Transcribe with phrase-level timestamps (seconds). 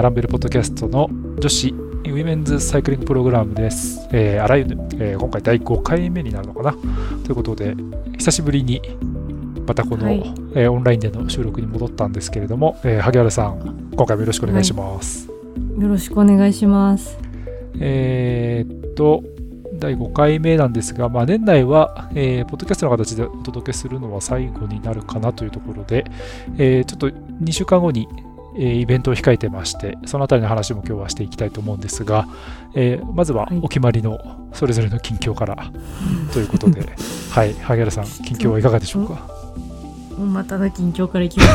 [0.00, 4.08] アランベルポッドキャストの女子ウィメンズサイクリングプログラムです。
[4.12, 6.72] えー、あらゆる、えー、今回第5回目になるのかな？
[6.72, 6.78] と
[7.28, 7.76] いうことで、
[8.16, 8.80] 久しぶりに
[9.66, 10.20] またこの、はい、
[10.54, 15.28] えー、オンラインでの収録に戻ったんですけれども、えー、萩原さん、今回もよろしくお願いします。
[15.28, 15.36] は
[15.76, 17.18] い、よろしくお願いします。
[17.78, 19.22] えー、っと、
[19.74, 26.04] 第5回目なんですが、まあ、年内は、えー、ポッドキャストの形でお届けするのは最後になるかなというところで、
[26.56, 32.26] えー、ちょっと2週間後に、えー、イベントを控えてまして、そのあたりの話も今日はしていきたいと思うんですが、
[32.74, 34.18] えー、まずはお決まりの
[34.52, 36.80] それぞれの近況から、はい、ということで、
[37.30, 39.40] はい、萩原さん、近況はいかがでしょうか？
[40.18, 41.50] またの近況からいきまし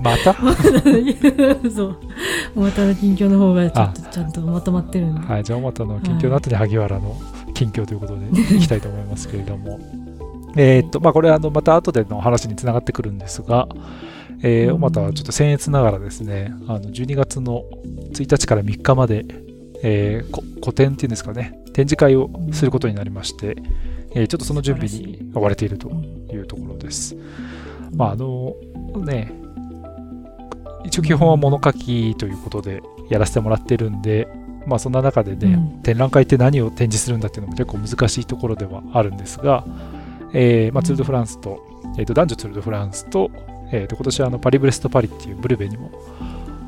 [0.02, 0.34] また？
[1.70, 1.96] そう。
[2.56, 5.20] またの近況の方がちょっとちゃんとまとまってるんで。
[5.26, 5.44] はい。
[5.44, 7.16] じゃあまたの近況の後に萩原の
[7.54, 9.78] 近況ということでいきたいと思いますけれども。
[10.56, 13.68] えっとまあこれあのまた後での話につながってくるんですが
[14.42, 17.64] えー、またちょっと僭越ながらですねあの12月の
[18.12, 19.24] 1日から3日まで、
[19.82, 23.56] えー、個展っていうんですかね展示会をすることになりまして、
[24.12, 27.14] えー、ちょっとその準備に追われているというところです。
[27.94, 28.54] まあ、あの
[29.04, 29.32] ね、
[30.84, 34.26] 一応基本は物書きということでやらせてもらってるんで、
[34.66, 39.64] まあそんな中でね、うん、展覧会って何を展示するんだっていうのも結構難しいところではあるんですが、
[40.32, 41.58] えーまあ、ツール・ド・フランスと、
[41.98, 43.30] えー、と男女ツール・ド・フランスと、
[43.72, 45.90] えー、と今年はあのパリブレスト・パリっていうブルベにも、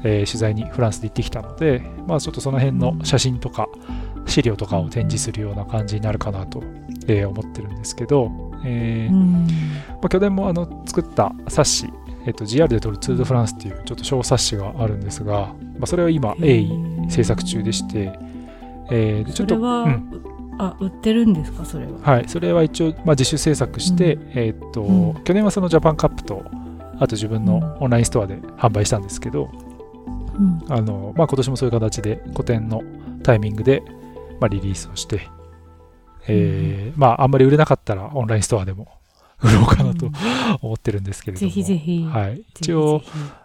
[0.05, 3.69] えー、取材にフランスで行ってきたので、まあちょっとその辺の写真とか
[4.27, 6.63] 資料とかを展示するような感じになるかなと、
[7.07, 8.31] えー、思ってるんですけど、
[8.65, 11.87] えーまあ、去年もあの作った冊子、
[12.27, 16.71] えー、と GR で撮るツール・ド・フランスっていうちょっと小冊子があるんですが、まあ、それは今鋭意
[17.11, 18.13] 制作中でして、
[18.91, 20.23] えー、ちょっと、うん、
[20.59, 21.93] あ売ってるんですかそれは？
[22.03, 26.45] はいそれは一応、まあ、自主制作して、うん、えーと、うん、去年はそのジャパンカップと
[26.99, 29.51] あと自分のオンラインストアで販売したんですけど、
[30.39, 32.83] うん、あのまあ、今年もそういう形で個展の
[33.23, 33.83] タイミングで、
[34.41, 35.29] まあ、リリースをして、
[36.29, 38.89] えー、まあ、あんまり売れなかったらオンラインストアでも
[39.43, 40.11] 売ろうかなと、
[40.63, 41.49] 思ってるんですけれども。
[41.49, 42.05] ぜひぜひ。
[42.05, 42.43] はい。
[42.61, 43.03] 一応、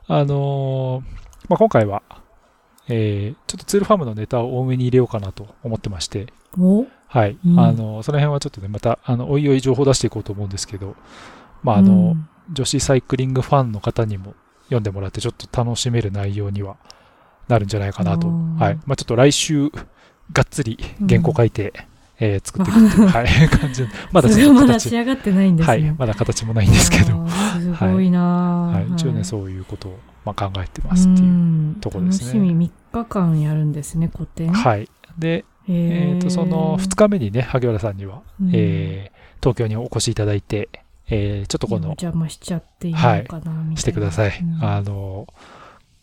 [0.07, 2.01] あのー、まあ、今回は、
[2.89, 6.27] えー、ちょっとツールファームのネタを多めに入れようかなと思ってまして、
[7.07, 7.37] はい。
[7.45, 10.95] うん、あの、その辺はちょっとね、また、あの、おいおい情報出していこうと思うんですけど、
[11.61, 14.33] まあ、あの、うん、女子サイクリングファンの方にも
[14.65, 16.77] 読んでもらって、ちょっと楽しめる内容には
[17.47, 18.27] なるんじゃないかなと。
[18.27, 18.79] はい。
[18.85, 19.69] まあ、ちょっと来週、
[20.31, 20.77] がっつり
[21.07, 21.73] 原稿書いて、
[22.19, 25.87] えー、作っていくっていう、 はい、 感じまだそれまだ仕上がってないんですね。
[25.87, 27.27] はい、まだ形もないんですけど。
[27.27, 32.39] すごいな、はい、一応ね、そういうことを、まあ、考えてますっていうところですね。
[32.39, 32.71] 楽しみ、3
[33.03, 34.51] 日間やるんですね、個展。
[34.51, 34.89] はい。
[35.17, 40.69] で、えっ、ー、と、その2日目にね、萩原さんには、うん、えー、東京にお越しいただいて、
[41.09, 43.07] えー、ちょっとこの、邪魔しちゃっていいのか
[43.39, 44.39] な、はい、してください。
[44.39, 45.27] うん、あの、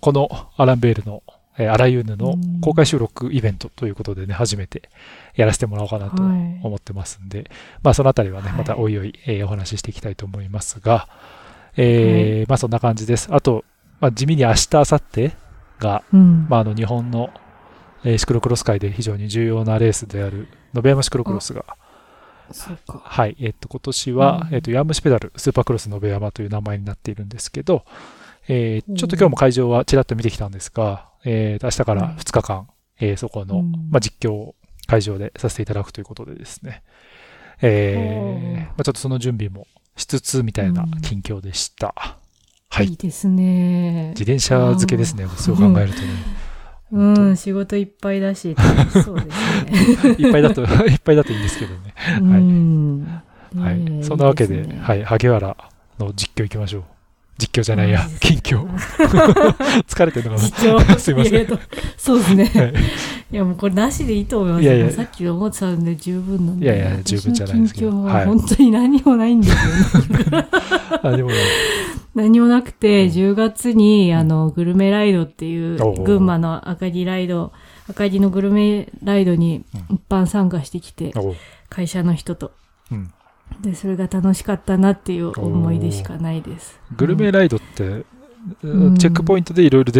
[0.01, 1.23] このアランベールの
[1.61, 4.89] えー、あらゆるの公開収録イベントということでね、初めて
[5.35, 7.49] やらせてもらおうかなと思ってますんで、はい、
[7.83, 11.09] まあそのあたりはね、またおいおい、えー、お話ししていきたいと思いますが、
[11.77, 13.29] えー、はい、まあそんな感じです。
[13.31, 13.65] あと、
[14.01, 15.33] まあ地味に明日、明後日
[15.79, 17.31] が、うん、まああの日本の、
[18.05, 21.65] えー、シクロクロス界で非常に重要なレースである、延山シクロクロスが、
[22.87, 27.85] はい、えっ、と、今年は、うん、えっ、と、ヤンムシペダルスーパークロス延山という名前になっているんですけど、
[28.49, 32.69] えー、ちょっと今日も会場はちらっと見てきたんですが、えー、明日から2日間、
[32.99, 34.55] えー、そこの、まあ、実況
[34.87, 36.83] 会場でさせていただくということでですね、
[37.63, 41.95] えー、まあ、ちょっとその準備もしつつみたいな近況でした。
[42.71, 42.87] はい。
[42.87, 44.11] いいですね。
[44.11, 46.50] 自転車漬けですね、そう考えるとね。
[46.93, 48.57] うん、仕事いっぱいだし、
[49.05, 50.17] そうですね。
[50.19, 51.95] いっぱいだと、 いっぱいだといいんですけどね。
[53.55, 53.79] はい。
[53.79, 54.05] はい。
[54.05, 55.57] そんなわけで、はい、萩原
[55.99, 56.83] の実況いきましょう。
[57.41, 58.67] 実況じゃないや、近況。
[59.89, 60.43] 疲れてるのか
[60.93, 60.99] な？
[61.01, 61.47] すいません。
[61.97, 62.45] そうですね。
[62.55, 62.73] はい、
[63.33, 64.63] いや、もうこれなしでいいと思います。
[64.63, 66.67] いやいやさっき思ってたんで十分なんで。
[66.67, 67.91] いやいや、十分じゃないですけど。
[67.91, 70.47] 近況は本当に何もないんですよ、 ね。
[71.03, 71.39] 何もない。
[72.15, 77.53] 何もなくて、10月に、あの、グルメライドっていう、群馬の赤城ライド、
[77.89, 81.13] 赤城のグルメライドに一般参加してきて、
[81.69, 82.53] 会社の人と。
[83.57, 86.81] うんで、それが楽しかったなっていう思い出しかないです。
[86.97, 88.05] グルメライドって、
[88.63, 89.93] うん、チェックポイントでいろいろ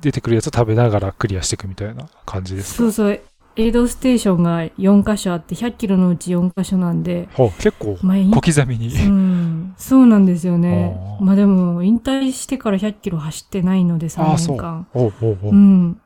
[0.00, 2.76] 出てくるやつを食べながらクリアしていくみたいな感じですか？
[2.76, 3.20] そうそう。
[3.58, 7.26] エイドステーションが4箇所あって、100キロのうち4箇所なんで。
[7.58, 9.74] 結構、小刻みに、うん。
[9.78, 10.94] そうなんですよね。
[11.22, 14.86] まあでも、引退してから100キロ走ってないので、3年間。
[14.94, 15.10] う
[15.42, 15.98] うん。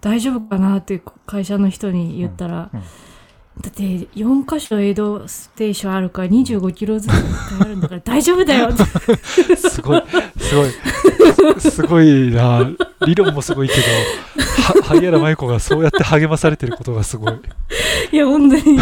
[0.00, 2.84] 大丈夫かなって会社の人に言ったら、うんうん
[3.60, 7.12] だって4箇所エイドステーションあるから25キロずつ
[7.60, 10.02] あるんだから大丈夫だよすごい、
[10.38, 12.70] すごい、すごいな。
[13.06, 13.80] 理論もすごいけど、
[14.84, 17.40] 萩原舞子がそうやって励まされてることがすごい。
[18.10, 18.78] いや、本当に。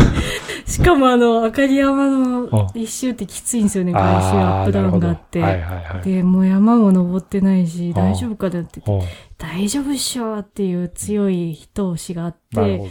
[0.67, 5.41] しかもあの、赤城山の一周ってきついんですよね、外周アップダウンがあって。
[5.41, 8.81] はいはいはい、で、もう山も登ってないし、大丈夫かなって、
[9.37, 12.89] 大丈夫っしょっていう強い一押しがあって、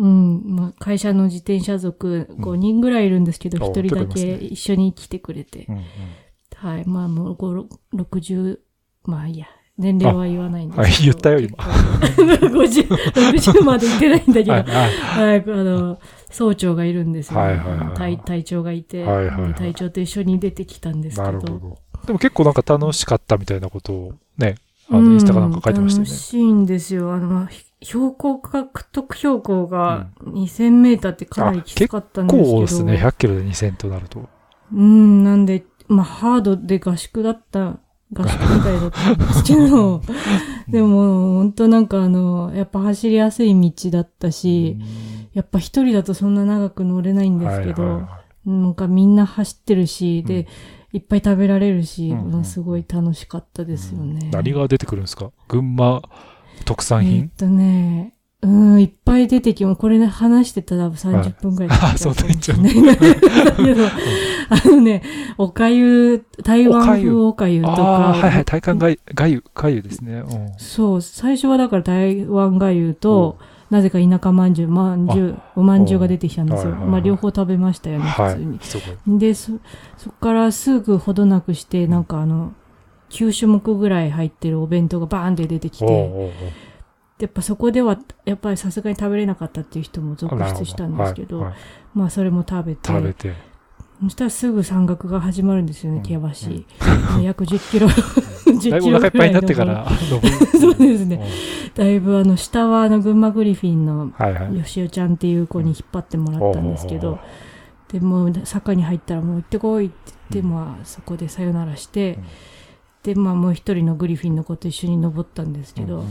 [0.00, 5.66] うん、まあ、会社の自転車族5人ぐらいいるんですけど、1人だけ一緒に来てくれて、
[6.56, 8.58] はい、まあもう5、60、
[9.04, 11.12] まあいいや、年齢は言わないんですけど。
[11.12, 11.56] 言ったよ、今。
[12.16, 15.98] 50、60まで言ってないんだけど、 はい、はい、あの、
[16.30, 18.18] 総長がいるんですよ、はいはいはい隊。
[18.18, 21.32] 隊長がいて、はいはいはい、隊長と一緒に出てきたんですけど。
[21.32, 21.78] なるほど。
[22.06, 24.54] でも結構なんか楽しかったみたいなことをね、
[24.88, 26.10] あの、インスタかなんか書いてましたよね。
[26.10, 27.12] 楽しいんですよ。
[27.12, 27.46] あの、
[27.82, 32.44] 標高獲得標高が2000メーターってかなりきつかったんですけど。
[32.44, 32.94] 結構ですね。
[33.02, 34.28] 100キロで2000となると。
[34.72, 37.78] うん、なんで、まあ、ハードで合宿だった、
[38.12, 40.02] 合宿みたいだったんですけど、
[40.68, 44.78] でも、本当なんかあの、やっぱ走りやすい道だったし、
[45.32, 50.46] やっぱ一人だとそんな長く乗れないんですけど、はいはいはい、なんかみんな走ってるし、で、
[50.92, 54.28] いっぱい食べられるし、うんうん、すごい楽しかったですよね。
[54.32, 55.30] 何が出てくるんですか？
[55.48, 56.02] 群馬
[56.64, 57.16] 特産品？
[57.18, 62.58] えっとね、うん、いっぱい出てきも、これね、話してたら30分くらいあ、そうだ、いっちゃう。
[64.48, 65.02] あのね、
[65.36, 67.62] おかゆ、台湾風おかゆ？
[67.62, 67.82] とか。
[67.82, 70.22] はいはい、台湾がゆ、がゆ、がゆですね。
[70.56, 73.36] そう、最初はだから台湾がゆと、
[73.68, 76.72] なぜか田舎まんじゅう、まんじゅう、おまんじゅうが出てきたんですよ。
[76.74, 79.18] まあ、両方食べましたよね、普通に。
[79.18, 79.52] で、そ、
[79.98, 82.54] そこからすぐほどなくして、なんかあの、
[83.10, 86.32] 9種目ぐらい入ってるお弁当がバーンって出てきて、
[87.18, 91.58] やっぱそこでは、やっぱりさすがに食べれなかったっていう人も続出したんですけど、はいはい、
[91.94, 93.34] まあそれも食べて、食べて。
[94.02, 96.66] そしたらすぐ山岳が始まるんですよね、険しい。
[97.16, 97.86] うん、約10キロ
[98.48, 98.78] 10キロぐらい。
[98.78, 99.86] だいぶお腹いっぱいになってから
[100.58, 101.28] そうですね。
[101.74, 104.10] だいぶあの、下はあの、群馬グリフィンの、
[104.56, 107.18] よしおちゃんっていう子に引っ張ってもらったんですけど、
[107.92, 112.18] でも、坂に入ったらもう行ってこいって言って、まあ、そこでさよならして、
[113.02, 116.04] で、まあ、もう一人のグリフィンの子と一緒に登ったんですけど、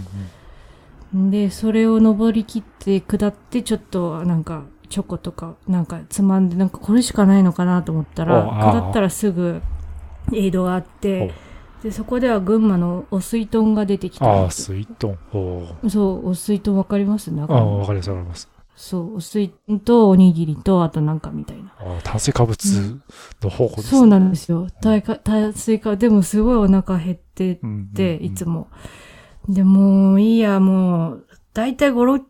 [1.13, 9.61] で、それを登り切って下って、ちょっとなんか、チョコとか、なんかつまんで、なんかこれしかないのかなと思ったら、下ったらすぐ
[10.33, 11.31] エイドがあって、
[11.83, 15.15] で、そこでは群馬のお水豚が出てきたああ、水豚。
[15.89, 17.31] そう、お水豚わかります？
[17.31, 17.41] ね。
[17.41, 18.49] ああ、わかります、わかります。
[18.81, 19.49] そう、お水
[19.83, 21.73] とおにぎりと、あとなんかみたいな。
[21.79, 23.01] あ炭水化物
[23.41, 24.67] の方向ですね、そうなんですよ。
[24.81, 28.69] 炭水化、でもすごいお腹減ってて、うんうんうん、いつも。
[29.49, 32.23] でも、いいや、もう、だいたい5、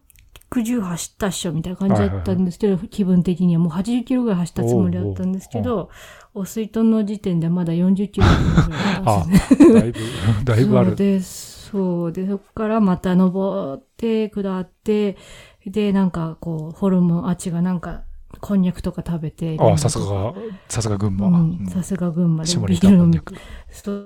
[0.49, 5.91] 60走ったっしょ、みたいな感じだったんですけど、はいはいはい、気分的にはもう80キロぐらい走ったつもりだったんですけど、
[6.33, 9.73] お水遁の時点でまだ40キロぐらいあったんですね。
[9.73, 9.99] だいぶ、
[10.45, 10.87] だいぶある。
[10.87, 15.15] そうで、そうで、そこからまた登って、下って、
[15.65, 18.03] で、なんかこう、ホルモン、あっちがなんか、
[18.41, 19.57] こんにゃくとか食べて。
[19.59, 20.33] ああ、さすが、
[20.67, 21.71] さすが群馬。
[21.71, 22.55] さすが群馬で。
[22.55, 23.03] ビールの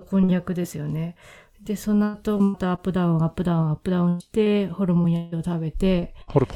[0.05, 1.15] こんにゃくですよね。
[1.63, 6.47] で、その後、またアップダウン、アップダウン、アップダウンして、ホルモン焼きを食べて、ホル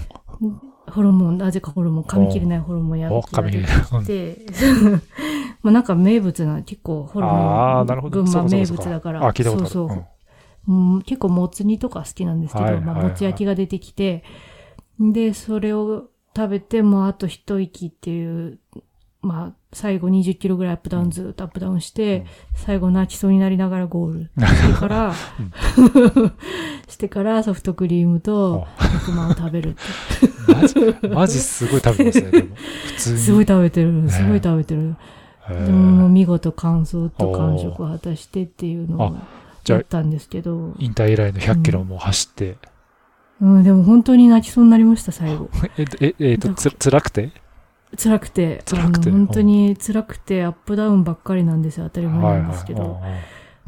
[0.42, 4.46] モンホルモン、なぜかホルモン、噛み切れないホルモン焼きが出てきて、
[5.62, 9.70] まあなんか名物な、結構ホルモン、群馬名物だから、あ、聞いたことある。
[9.70, 10.06] そうそう。
[10.70, 14.24] うん、結構もつ煮とか好きなんですけど、はいはいはい、まあもつ焼きが出てきて、
[15.00, 18.60] で、それを食べて、もうあと一息っていう
[19.28, 22.26] まあ、最後20キロぐらいアップダウンずっとアップダウンして、うん、
[22.56, 25.14] 最後泣きそうになりながらゴールしてから、
[26.88, 31.10] してからソフトクリームと肉まんを食べるってマジ。
[31.10, 32.48] マジすごい食べてますね。
[32.86, 33.18] 普通に。
[33.20, 34.10] すごい食べてる。
[34.10, 34.96] すごい食べてる。
[35.50, 39.16] でも見事完走と完食を果たしてっていうのを
[39.68, 40.74] やったんですけど。
[40.78, 42.58] 引退以来の100キロも走って、うん、
[43.42, 45.50] うん、でも本当に泣きそうになりました、最後。
[45.78, 47.32] え、え、えっと、つ、辛くて？
[47.98, 49.12] 辛くて、辛くて？
[49.12, 53.00] 本当に辛くてアップダウンばっかりなんですよ、当たり前なんですけど。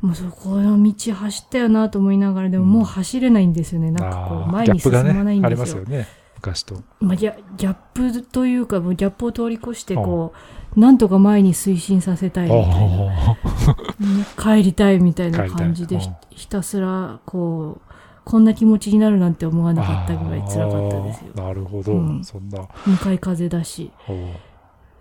[0.01, 3.91] もうそこの道走ったよなと思いながら、でももう走れないんですよね。
[3.91, 5.25] なんかこう、前に進まないんですよ。
[5.25, 6.07] ね、ありますよね。
[6.35, 6.81] 昔と。
[7.01, 10.33] まあ、ギャギャップというか、もうギャップを通り越して、こ
[10.75, 14.55] う、なんとか前に推進させたいみたいな。
[14.57, 17.88] 帰りたいみたいな感じでひ、ひたすら、こう、
[18.29, 21.33] こんな気持ちになるなんて思わなかったぐらい辛かったですよ。
[21.33, 22.59] なるほど、うん、そんな。
[22.86, 23.89] 向かい風だし。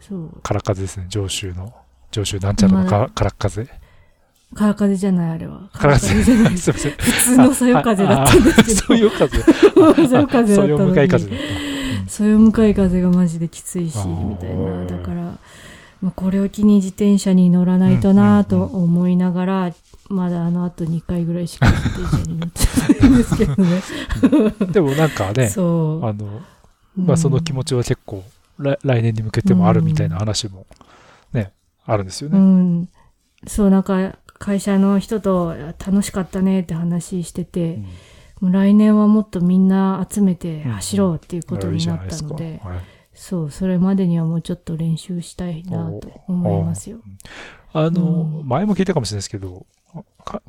[0.01, 0.31] そう。
[0.43, 1.75] 空風ですね、上州の。
[2.11, 3.69] 上州なんちゃらのか、空風。
[4.55, 5.69] 空風じゃない、あれは。
[5.75, 6.57] 空風じゃない。
[6.57, 6.93] すみません。
[6.93, 8.81] 普通のそよ風だったんですけど。
[8.81, 9.43] そよ風。
[9.43, 10.55] そよ風だったのに。
[10.55, 11.39] そよ向かい風だっ
[12.07, 12.11] た。
[12.11, 14.87] そよ向かい風がマジできついし、みたいな。
[14.87, 15.39] だから、
[16.01, 19.73] まあ、これを機に自転車に乗らないとなと思いながら、
[20.09, 24.73] まだあの後2回ぐらいしか自転車に乗ってないんですけどね。
[24.73, 25.51] でもなんかね。
[25.57, 26.41] あの、
[26.97, 28.25] まあその気持ちは結構、
[28.59, 30.67] 来年に向けてもあるみたいな話も
[31.33, 31.53] ね、
[31.85, 32.39] あるんですよね。
[32.39, 32.89] うん。
[33.47, 37.87] そう、なんか会社の人と楽しかったねって話してて、うん
[38.41, 42.61] もう来年はもっとみんな集めて走ろうっていうことになったので、
[43.19, 46.99] そう、それまでにはもうちょっと練習したいなと思いますよ。
[47.73, 49.67] あの、うん、前も聞いたかもしれないですけど、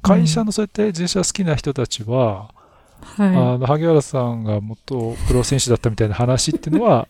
[0.04, 2.54] 会社のそうやって自転車好きな人たちは、
[3.02, 7.08] はい、あの萩原さんが元プロ選手だったみたいな話っていうのは、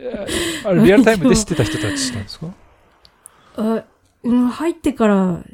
[0.64, 2.46] あれリアルタイムで知ってた人たちなんですか？
[3.56, 3.84] あ
[4.50, 5.44] 入ってから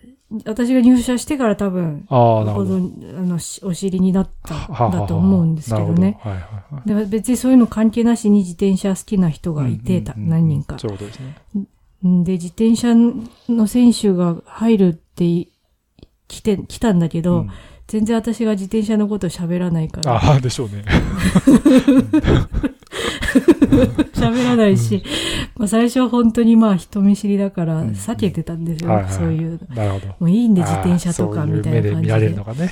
[0.45, 6.19] 私が入社してから多分、あなるほどあのお尻になったんだと思うんですけどね。
[6.23, 6.43] はいはい
[6.75, 10.79] はい、で別にそういうの関係なしに自転車好きな人がいてた、うんうんうん、何人か。
[10.79, 11.37] そうですね。
[12.03, 12.95] で、自転車
[13.49, 15.49] の選手が入るって
[16.29, 17.51] 来て、来たんだけど、うん、
[17.89, 20.15] 全然私が自転車のこと喋らないから。
[20.15, 20.85] ああ、でしょうね。
[24.15, 25.03] 喋らないし、
[25.57, 29.61] まあ、最初は本当にまあ人見知りだから避けてたんですよ、そういう。
[29.75, 30.07] なるほど。
[30.07, 32.71] もういいんで自転車とかみたいな感じで。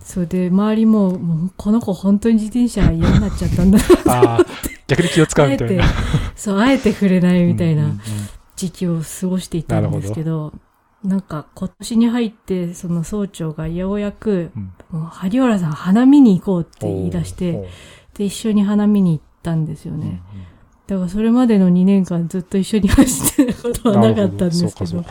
[0.00, 4.46] それで周りももうこの子本当に自転車嫌になっちゃったんだああ
[4.86, 5.84] 逆に気を使うみたいな。
[6.36, 7.90] そうあえて触れないみたいな
[8.56, 10.54] 時期を過ごしていたんですけど
[11.04, 17.68] なんか今年に入ってその総長がようやく、うん、もう萩原さん花見に行こうって言い出して
[18.14, 20.22] で一緒に花見に行ったんですよね、
[20.86, 25.04] だからそれまでの2年間ずっと一緒に走ってることはなかったんですけど、ど。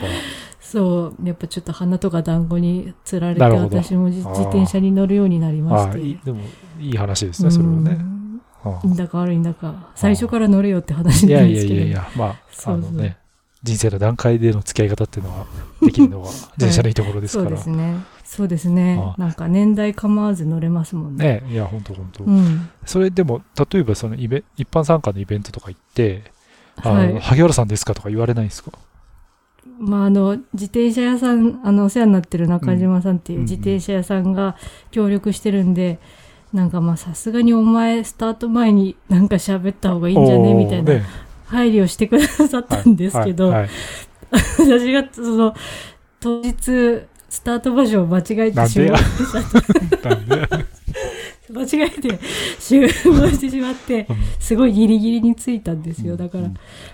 [0.60, 6.26] そうやっぱちょっと花とか団子につられて私も自転車に乗るようになりまして。
[6.26, 6.42] でも
[6.80, 7.98] いい話ですね、それはね。
[8.84, 11.76] いいんだか悪いんだか、最初から乗れよって話なんですけど。
[11.76, 12.90] いやいやいやまあ、そうそう。
[12.90, 13.18] あのね、
[13.64, 15.46] 人生の段階での付き合い方っていうのは
[15.82, 17.50] できるのは 自転車のいいところですから。
[17.50, 17.96] そうですね。
[18.26, 19.00] そうですね。
[19.18, 21.42] なんか年代構わず乗れますもんね。
[21.46, 23.42] ねいや、本当本当、うん、それでも、
[23.72, 26.24] 例えばそのイベ一般参加のイベントとか行って、
[26.78, 28.72] あの、はい、萩原さんですかとか言われないんですか？
[29.80, 34.56] まあ、あの、自転車屋さん、あの、お世話になってる中島さんっていう自転車屋さんが
[34.92, 36.00] 協力してるんで、
[36.54, 40.54] なんかまあ、さすがにお前、スタート前になんか喋った方がいいんじゃね？
[40.54, 40.94] みたいな。
[41.54, 45.56] 配慮してくださったんですけど、はいはいはい、私がその
[46.20, 46.54] 当日
[47.30, 48.96] スタート場所を間違えて集合
[51.50, 52.20] 間違えて
[52.60, 54.08] 集合してしまって、
[54.40, 56.18] すごいギリギリに着いたんですよ。
[56.18, 56.50] だから、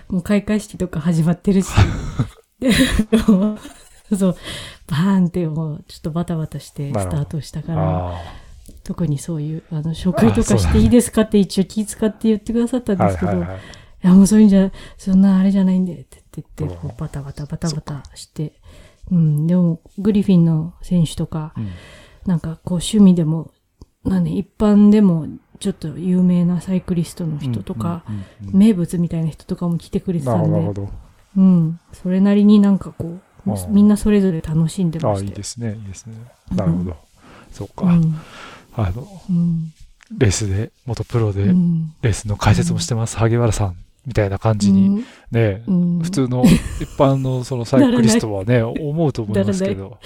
[0.08, 1.68] もう開会式とか始まってるし。
[2.60, 2.70] で、
[4.14, 4.36] そう、
[4.86, 8.18] バーンってもうちょっとバタバタしてスタートしたから、
[8.84, 13.46] 特にそういう、あの、紹介とかしていいですかって一応気遣って言ってくださったんですけど、い
[14.02, 18.54] や、もうそういうんじゃ、そんなあれじゃないんで、って言って、こうバタバタバタバタして、
[19.10, 21.70] うん、でも、グリフィンの選手とか、うん、
[22.26, 23.50] なんかこう趣味でも、
[24.04, 25.26] なんで、一般でも、
[25.58, 28.04] ちょっと有名なサイクリストの人とか、
[28.40, 30.80] 名物みたいな人とかも来てくれてたんで、
[31.36, 35.20] うん、それなりになんかこう、みんなそれぞれ楽しんでました。
[35.20, 36.14] あ、いいですね、いいですね。
[36.54, 36.90] なるほど。
[36.90, 36.96] うん、
[37.52, 37.84] そうか。
[37.84, 38.18] うん、
[38.74, 39.72] あの、うん、
[40.16, 43.76] レースで、元プロで、レースの解説もしてます、萩原さん
[44.06, 49.98] みたいな感じにね、うん、普通の一般のそのサイクリストはね、 思うと思いますけど。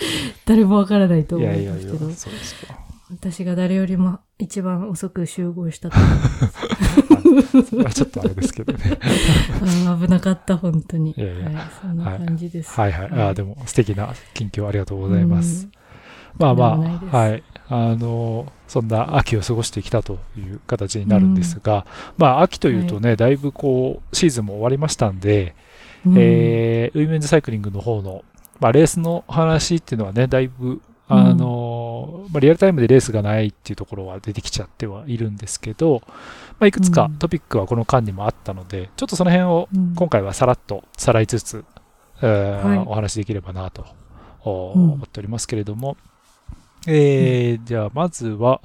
[0.46, 1.74] 誰もわからないと思うんですけど。
[1.74, 2.78] いやいやいや、そうですか。
[3.10, 5.96] 私が誰よりも一番遅く集合したと
[7.62, 8.78] それはちょっとあれですけどね
[10.00, 11.12] 危なかった、本当に。
[11.16, 12.72] いやいや、はい、そんな感じです。
[12.72, 15.68] はい、はい、はい、あでも素敵な近況ありがとうございます。
[16.38, 17.42] まあまあ、はい。
[17.68, 21.84] あの、そんな秋を過ごしてきたという形になるんですが、うん、
[22.18, 25.54] まあ秋というとね、はい、だいぶこう、シーズンも終わりましたんで、
[26.06, 28.24] うん、えー、ウィメンズサイクリングの方の、
[28.60, 36.02] まあレースの話っていうのはね、だいぶ、あの、うん、まあ、リアルタイムでレースがないっていうところは出てきちゃってはいるんですけど、
[36.58, 41.64] まあ、いくつかトピックはこの間にもあったので、ちょっとその辺を今回はさらっとさらいつつ、
[42.20, 43.84] はい、お話できればなと
[44.44, 45.96] 思っておりますけれども、
[46.86, 48.60] えー、じゃあ、まずは、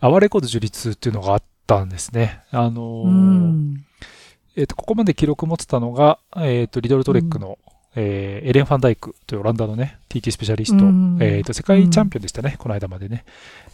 [0.00, 2.42] アワレコード樹立っていうのがあったんですね。
[2.50, 3.76] あのー、
[4.56, 7.58] えっ、ー、と、ここまで記録持ってたのが、えっ、ー、と、リドルトレックの、
[7.96, 13.24] うん、えー、エレン・ファンダイクというオランダのね、TT スペシャリスト、うん、えっ、と、世界チャンピオンでしたね、うん、この間までね。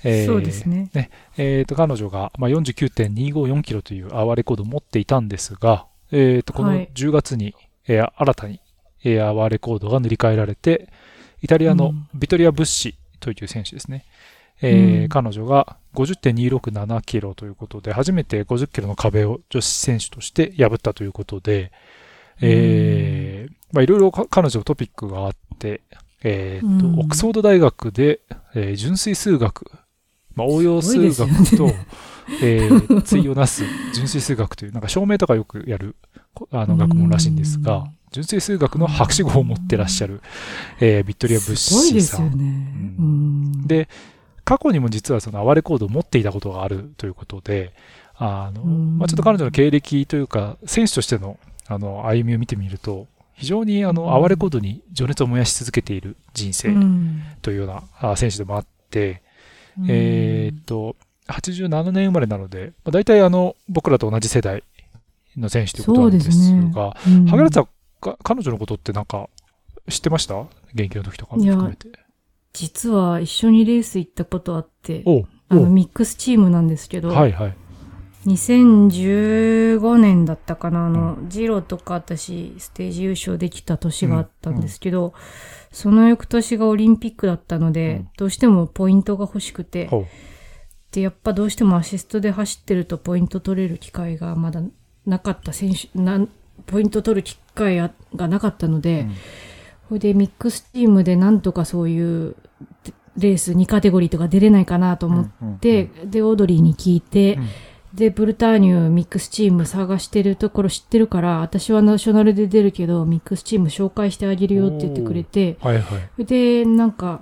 [0.03, 0.91] えー、そうですね。
[0.93, 7.55] ねえっ、と、彼女が、まあ、49.254キロというアワーレコードを持っていたんですが、えっ、と、この10月に、はい、
[7.89, 8.61] えー、新たに、
[9.05, 10.89] えー、アワーレコードが塗り替えられて、
[11.43, 14.05] イタリアのビトリア・ブッシという選手ですね。
[14.63, 21.73] えー、うん、彼女が50.267キロということで、初めて50キロの壁を女子選手として破ったということで、
[22.41, 25.83] えー、まあいろいろ彼女トピックがあって、
[26.23, 28.21] えーと、うん、オックスフォード大学で、
[28.55, 29.71] えー、純粋数学、
[30.35, 31.87] まあ、応用数学と、ね、
[32.43, 33.65] えー、対をなす
[33.95, 35.97] 純粋数学という、なんか証明とかよくやる
[36.51, 40.21] あの学問らしいんですが、純粋数学の博士号を持ってらっしゃる、
[40.81, 42.31] えー、ビットリア・ブッシーさん。
[42.37, 43.89] ねうん、で、
[44.45, 47.73] 過去にも実はその哀れコードを持っていたことがあるということで、
[48.17, 56.75] あの、まあ、ちょっと彼女の経歴というか、選手としてのあの歩みを見てみると、非常にあの哀れコードに情熱を燃やし続けている人生
[57.43, 59.23] というような選手でもあって、
[59.89, 60.97] えっと、
[61.29, 64.63] 87年生まれなので、まあ、大体あの僕らと同じ世代
[65.37, 67.17] の選手ということなんですが、すね。
[67.17, 67.69] うん、萩原さん、
[68.23, 69.29] 彼女のことってなんか
[69.89, 70.41] 知ってました？
[70.75, 71.89] 現役の時とかも含めて。
[72.53, 75.05] 実は一緒にレース行ったことあって、
[75.49, 77.57] あのミックスチームなんですけど、はいはい、
[78.27, 85.13] 2015年だったかな、あの、うん、ジロとか私、ステージ優勝できた年があったんですけど、うんうん、
[85.71, 89.89] その翌年がオリンピックだったので、どうしてもポイントが欲しくて、
[90.97, 94.63] で、やっぱどうしてもアシストで走ってるとポイント取れる機会がまだ
[95.05, 96.27] なかった選手、な
[96.65, 99.07] ポイント取る機会がなかったので、
[99.89, 102.35] それでミックスチームでなんとかそういう
[103.19, 107.39] レース2カテゴリーとか出れないかなと思って、で、オードリーに聞いて、
[107.93, 117.21] で、ブルターニュミックスチーム探してるところ知ってるから、私はナショナルで出るけど、ミックスチーム紹介してあげるよって言ってくれて、はいはい、で、なんか、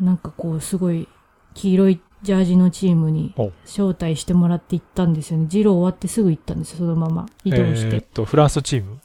[0.00, 1.06] なんかこう、すごい
[1.54, 3.32] 黄色いジャージのチームに
[3.64, 5.46] 招待してもらって行ったんですよね。
[5.48, 7.96] ジロー終わってすぐ行ったんですよ、そのまま移動して。
[7.96, 8.94] えー、っと、フランスチーム？
[8.94, 8.96] っ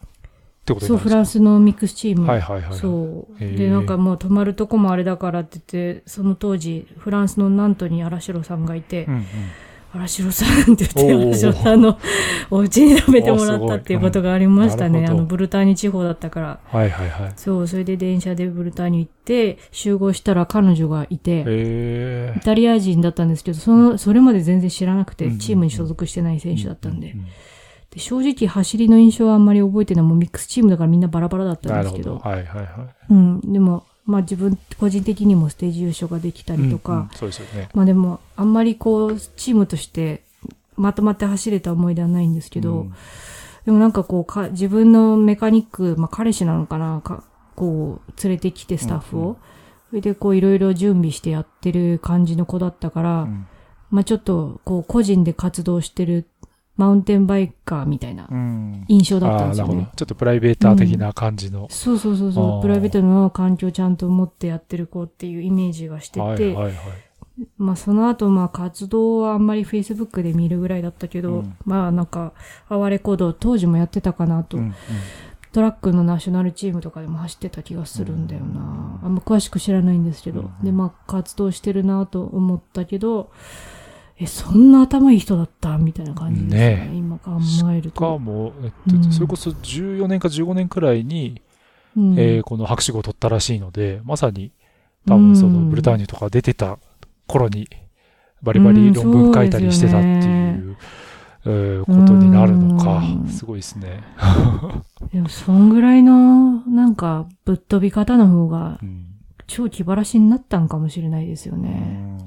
[0.66, 2.28] てことそう、フランスのミックスチーム。
[2.28, 2.78] はいはいはい。
[2.78, 3.40] そう。
[3.40, 9.26] で、なんかもう泊まるとこもあれだからって言って、その当時、フランスのナントに荒城さんがいて、うんうん
[9.92, 11.98] 荒城さんって言って、荒城さんの
[12.52, 15.08] お家に食べてもらったっていうことがありましたね。
[15.08, 16.60] あの、ブルターニュ地方だったから。
[16.66, 17.34] はいはいはい。
[17.36, 27.16] そう、それで電車でブルターニュ行って、集合したら彼女がいて、イタリア人だったんですけど、その、それまで全然知らなくて、チームに所属してない選手だったんで。
[27.92, 30.04] で正直走りの印象はあんまり覚えてない。
[30.04, 32.16] もうミックスチームだからみんなバラバラだったんですけど。
[32.16, 32.68] どはいはいはい。
[33.10, 33.42] うん。
[33.52, 37.70] でも、まあ自分個人的にもステージ優勝ができたりとか、うんうん、そうですよね。
[37.76, 40.24] まあでもあんまりこうチームとして
[40.76, 42.94] まとまって走れた思い出はないんですけど、うん、
[43.66, 47.24] でもなんかこうか自分のメカニック、まあ彼氏なのかな、か
[47.56, 49.36] こう連れてきてスタッフを、うんうん、
[49.90, 53.48] それでこういろいろ準備してやってる感じの子だったから、うん、
[53.92, 56.26] まあちょっとこう個人で活動してる
[56.80, 58.26] マウンテンバイカーみたいな
[58.88, 59.74] 印象だったんですよね。
[59.74, 61.64] うん、ちょっとプライベーター的な感じの。
[61.64, 62.62] うん、そうそうそうそう。
[62.62, 66.74] プライベートの環境をちゃんと持ってやってる子っていうイメージがしてて、はいはいはい、
[67.58, 72.32] まあその後まあ活動はあんまり Facebook で見るぐらいだったけど、うん、まあなんか、
[72.70, 74.76] 哀れ行動当時もやってたかなと、うんうん、
[75.52, 79.02] トラックのナショナルチームとかでも走ってた気がするんだよな。
[79.04, 83.32] あんま詳しく知らないんですけど、でまあ活動してるなと思ったけど、
[84.20, 85.78] え、そんな頭いい人だった？
[85.78, 86.60] みたいな感じですね。
[86.60, 87.40] ね今考
[87.72, 87.96] えると。
[87.96, 91.42] しかも、えっと、うん、それこそ14年か15年くらいに、
[91.96, 94.52] うん、えー、この博士号を取ったらしいので、まさに
[95.08, 96.78] 多分そのブルターニュとか出てた
[97.28, 97.70] 頃に
[98.42, 100.78] バリバリ論文書いたりしてたっていう、
[101.46, 104.04] うん、ことになるのか、すごいですね。
[105.14, 108.80] でも、そんぐらいの、なんか、ぶっ飛び方の方が、
[109.48, 112.18] 超気晴らしになったんかもしれないですよね。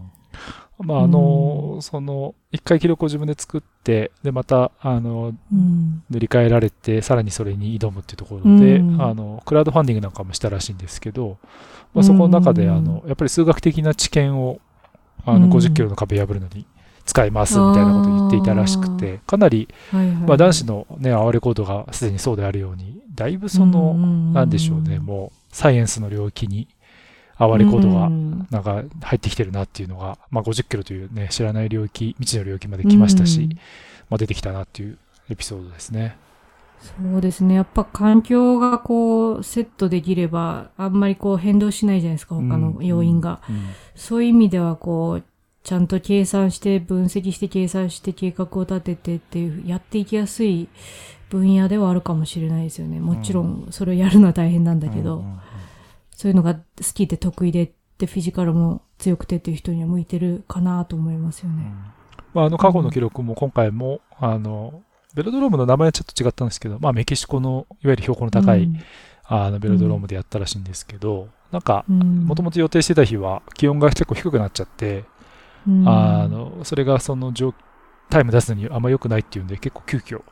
[0.82, 11.38] まあ、あの、うん、その、一回記録を自分で作って、で、また、あの、うん、塗り替えられて、さらにそれに挑むっていうところで、うん、あの、クラウドファンディングなんかもしたらしいんですけど、
[11.94, 14.60] まあ、そこの中で、あの、やっぱり数学的な知見を、
[15.24, 16.66] あの、50キロの壁破るのに
[17.04, 26.68] 使いますみたいなことを言っていたらしくて、かなり、はいはい、まあ、男子のね、哀れコードがすでにそうであるように、だいぶその、なんでしょうね、もう、サイエンスの領域に、
[27.38, 28.08] 哀れコードが
[28.50, 33.48] なんか入ってきてるなっていうのが、まあ、50キロというね、知らない領域、未知の領域まで来ましたし、
[34.10, 34.98] まあ、出てきたなっていう
[35.30, 36.16] エピソードですね。
[36.82, 37.54] そうですね。
[37.54, 43.40] やっぱ環境がこう、セットできれば、あんまりこう変動しないじゃないですか、他の要因が。
[43.48, 43.62] うんうん、
[43.94, 45.24] そういう意味ではこう、
[45.62, 50.68] ちゃんと計算して、分析して計算して計画を立ててっていう、やっていきやすい
[51.30, 52.98] 分野ではあるかもしれないですよね。
[52.98, 55.18] もちろん、それをやるのは大変なんだけど。
[55.18, 55.38] うんうん
[56.22, 56.60] そういうのが好
[56.94, 61.64] きで得意ででフィジカルも強くてっていう人には向いてるかなと思いますよね。
[61.64, 61.72] うん、
[62.32, 64.84] まあ、あの過去の記録も今回も、うん、あの
[65.16, 68.78] ベロドロームの名前はちょっと違ったんですけど、まあ、メキシコのいわゆる標高の高い、うん、
[69.24, 75.02] あのベロドロームでやったらしいんですけど、なんかもともと予定してた日は気温が結構低くなっちゃって、
[75.66, 77.32] あのそれがその
[78.10, 80.22] タイム出すのにあんま良くないっていうんで結構急遽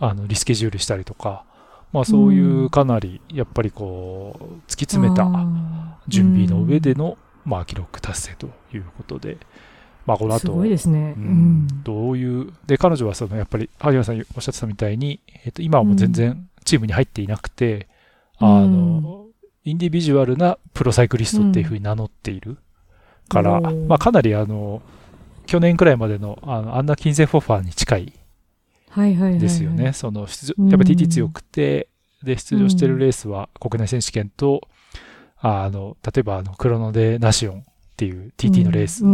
[0.00, 1.44] あのリスケジュールしたりとか、
[1.92, 5.26] まあ、そういうかなりやっぱりこう突き詰めた
[6.08, 9.38] 準備の上での、まあ、記録達成ということで、
[10.06, 11.14] まあ、この後、すごいですね。
[11.16, 17.88] うん、どういう、で、彼女はその、やっぱり、萩原さんおっしゃってたみたいに、えっ、と、今はもう全然チームに入っていなくて、
[18.40, 19.26] うん、あの、
[19.64, 22.58] インディビジュアルなプロサイクリストっていうふうに名乗っている。
[23.28, 24.80] から、うん、まあ、かなりあの、
[25.46, 28.12] 去年くらいまでの、あの、アンナ・キンゼフォファーに近い
[29.38, 29.92] ですよね。
[29.92, 31.88] その、出場、やっぱ TT 強くて、
[32.22, 34.68] で、出場してるレースは国内選手権と、
[35.38, 37.62] あの、例えば、あの、クロノデ・ナシオンっ
[37.96, 39.04] ていう TT のレース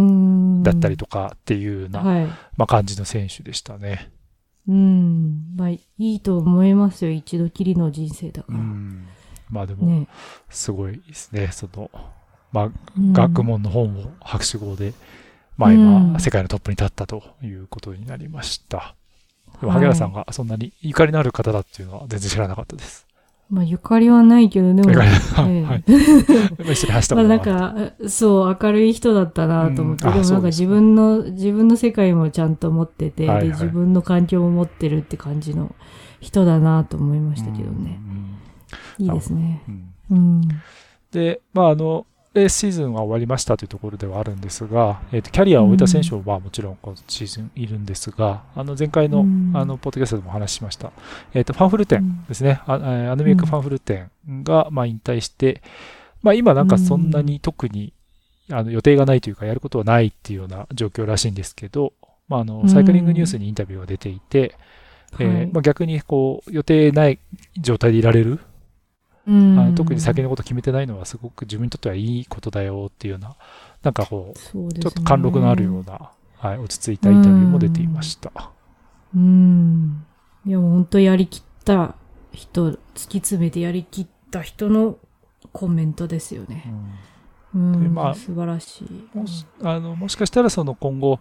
[0.65, 4.11] だったりとかっていうような、はい、まあ感じの選手でしたね。
[4.69, 5.55] うん。
[5.57, 7.11] まあ、いいと思いますよ。
[7.11, 8.59] 一度きりの人生だから。
[8.59, 9.07] うん。
[9.51, 10.07] まあでも、
[10.49, 11.49] すごいですね。
[11.53, 11.91] その、
[12.53, 14.95] まあ、学問の本を博士号で、
[15.57, 18.95] まあ今、世界のトップに立ったということになりました。
[19.63, 23.07] でも、萩原さんがそんなにゆかりのある方だっていうのは全然知らなかったです。
[23.49, 26.73] まあ、ゆかりはないけど、でも、はい。
[26.73, 27.75] 一緒に走ったまあ、なんか、
[28.09, 35.75] そう、明るい人だったなと思って、うん、でもなんか自分の、自分の世界もちゃんと持ってて、はいはい、で、自分の環境も持ってるって感じの
[36.21, 38.01] 人だなと思いましたけどね。
[38.99, 39.63] いいですね。
[40.11, 40.41] うん。
[41.13, 49.21] で、まあ、あの、レースシーズンは終わりましたというところではあるんですが、えーと、キャリアを終えた選手はもちろん今シーズンいるんですが、あの前回の,、
[49.59, 50.93] あのポッドキャストでもお話ししました、
[51.35, 54.11] えーと、ファンフル店ですね、あアヌミックファンフル店
[54.43, 55.63] が、まあ、引退して、
[56.23, 57.93] まあ、今なんかそんなに特に、
[58.51, 61.93] あの予定がないというか、やることはないっていうような状況らしいんですけど、
[62.29, 64.57] まあ、あのサイクリングニュースにインタビューが出ていて、
[65.19, 67.19] えーまあ、逆にこう予定ない
[67.61, 68.41] 状態でいられる
[69.27, 73.37] あの特に先のこと決めてないのはすごく自分にとってはいいことだよっていうような、
[73.83, 78.51] なんかこう、うね、ちょっと貫禄のあるような、はい、落ち着いたインタビューも出ていました。
[79.15, 80.05] うん。
[80.45, 81.95] いや、本当やりきった
[82.33, 84.99] 人、突き詰めてやりきった人の
[85.53, 86.65] コメントですよね。
[87.55, 87.83] うん。
[87.83, 89.17] でまあ、素晴らしい。
[89.17, 91.21] もしあのもしかしたらその今後、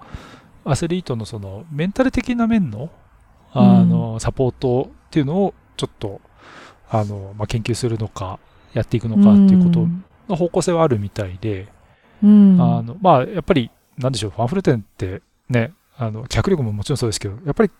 [0.64, 2.90] アスリートのそのメンタル的な面の、
[3.52, 6.22] あの、サポートっていうのをちょっと、
[6.92, 8.38] あの、まあ、研究するのか、
[8.74, 9.88] やっていくのかっていうこと
[10.30, 11.68] の方向性はあるみたいで、
[12.24, 17.72] うん、あの、まあ、やっぱり、なんでしょう、ファンフルテンってね、あの、脚力ももちろんそうですけど、やっぱり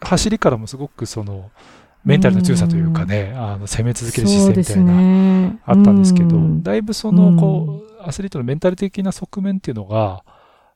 [0.00, 1.50] 走りからもすごくその、
[2.04, 10.24] メンタルの強さというかね、うん、あの攻め続ける姿勢みたいな、ね、あったんですけど、うん、だいぶその、こう、アスリートのメンタル的な側面っていうのが、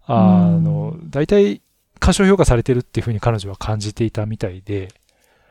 [0.05, 1.63] あの、大体
[2.01, 4.89] 過小評価されてるっていうふうに彼女は感じていたみたいで、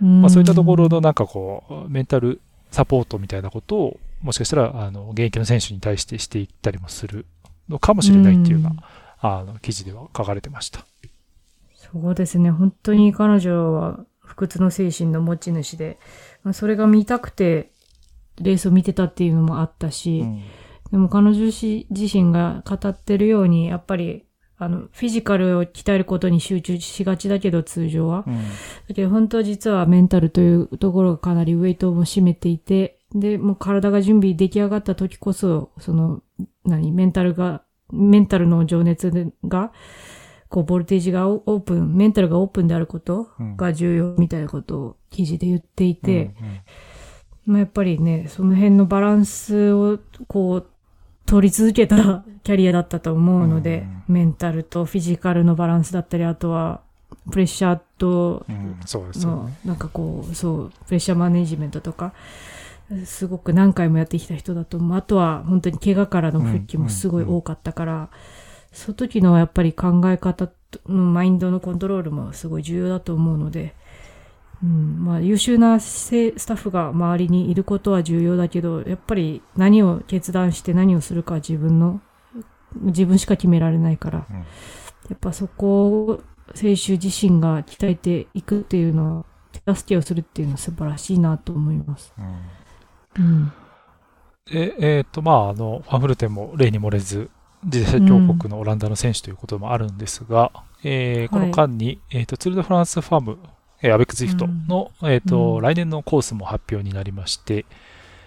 [0.02, 7.26] まあ、そういったところのなんかこう、メンタルサポートみたいなことを、もしかしたら、あの、現役の選手に対してしていったりもする
[7.70, 8.84] のかもしれないっていうような、
[9.20, 10.86] あの、記事では書かれてました。
[11.76, 12.50] そうですね。
[12.52, 16.00] 本当に彼女は不屈の精神の持ち主で、
[16.44, 17.72] まあ、それが見たくて、
[18.40, 20.42] レースを見てたっていうのもあったし、うん、
[20.92, 24.26] でも彼女自身が語ってるように、やっぱり
[24.62, 28.24] あの、フィジカルを鍛えることに集中しがちだけど、通常は。
[28.28, 28.36] うん、
[28.88, 36.22] だけど、本当は実はメンタルというところがかなりウェイトも占めていて、で、もう体が準備出来上がった時こそ、その、
[36.64, 39.72] 何、メンタルが、メンタルの情熱が、
[40.48, 46.34] こう、ボルテージがオープン、メンタルがオープンであることが重要みたいなことを記事で言っていて、うんうん、
[47.48, 49.98] まあ、やっぱりね、その辺のバランスを、
[50.28, 50.68] こう、
[51.32, 56.82] 取り続けた キャリアだったと思うので、うん、メンタルとフィジカルのバランスだったり、あとは、
[57.32, 59.34] プレッシャーと、うん、そうですね。
[59.64, 62.12] なんかこう、そう、プレッシャーマネジメントとか、
[63.06, 64.98] すごく何回もやってきた人だと思う。
[64.98, 68.10] あとは、本当に怪我からの復帰もすごい多かったから、
[68.74, 70.50] その時のやっぱり考え方
[70.88, 73.74] のマインドのコントロールもすごい重要だと思うので、
[74.64, 76.12] うん、まあ優秀なス
[76.46, 82.02] タッフが周りにいることは重要だけど、やっぱり何を決断して何をするか自分の、
[82.76, 84.44] 自分しか決められないから、うん、や
[85.16, 89.26] っぱそこを選手自身が鍛えていくっていうのは、
[89.66, 92.14] 手助けをするっていうのは素晴らしいなと思います。
[93.18, 93.26] うん。
[93.26, 93.52] うん、
[94.52, 97.30] え、えっ、ー、と、まあ、あの、ファンフルテンも例に漏れず、
[97.64, 103.38] 自転車強国のオランダの選手ということもあるんですが、うん、えー、この間に、はい、えっ、ー、と、ツール・ド・フランス・ファーム
[103.82, 107.66] えアベックスイフトの、うん、えっ、と、うん、来年のコースも発表になりまして、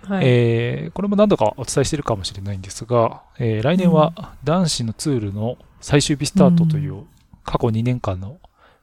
[0.03, 7.05] はい、えー、これも何度かお伝えしているかもしれないんですが、えー、来年は男子のツールの最終日スタートという
[7.45, 8.39] 過去2年間の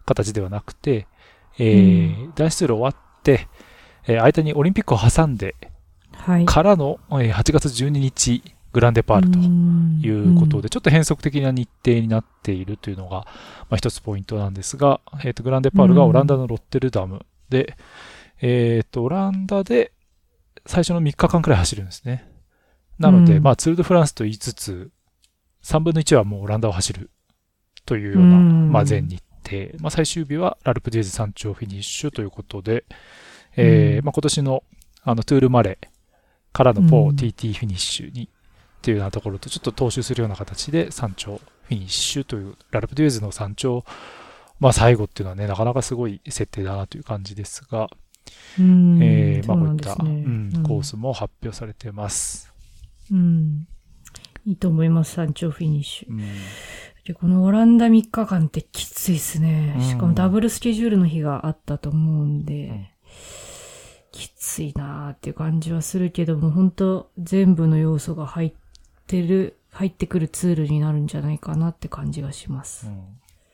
[0.06, 1.08] 形ではなくて、
[1.58, 3.48] えー、男子ツール終わって、
[4.08, 5.56] えー、間にオリンピックを挟んで、
[6.14, 9.38] はい、からの、えー、8月12日 Grand Départ と
[10.08, 13.26] いうことで、ちょっと変則的な日程になっているというのが、ま
[13.72, 17.76] あ、一つポイントなんですが、えっ、ー、と、 Grand Départ がオランダのロッテルダムで、
[18.42, 19.92] えっ、ー、と、オランダで
[20.66, 22.30] 最初の3日間くらい走るんですね。
[22.98, 24.92] なので、うん、まあ、ツール・ド・フランスと言いつつ、
[25.64, 27.10] 3分の1はもうオランダを走る
[27.86, 29.78] というような、うん、まあ、全日程。
[29.80, 32.86] まあ、最終日はラルプ・デューズ山頂フィニッシュということで、
[33.58, 34.64] えー、まあ、今年の
[35.04, 35.88] あのトゥールマレー
[36.54, 38.30] からのポー、TT フィニッシュに
[38.82, 43.86] っていうようなところとちょっと踏襲するような形で山頂フィニッシュというラルプ・デューズの山頂、
[44.60, 47.90] まあ、最後っていうのはね、なかなかすごい設定だなという感じですが、
[48.60, 52.52] えー、まあ、こういった、ね、うん、コースも発表されています。
[53.12, 53.68] うん。
[54.46, 56.12] いいと思います、山頂フィニッシュ。
[56.12, 56.20] うん、
[57.06, 59.78] でこのオランダ3日間ってきついですね。
[59.82, 62.88] しかもダブルスケジュールの日があったと思うんで、うん、
[64.12, 68.54] きついなーっていう感じはするけども、本当全部の要素が入っ
[69.12, 72.88] てる、入ってくるツールになるんじゃないかなって感じがします。
[72.88, 73.04] うん、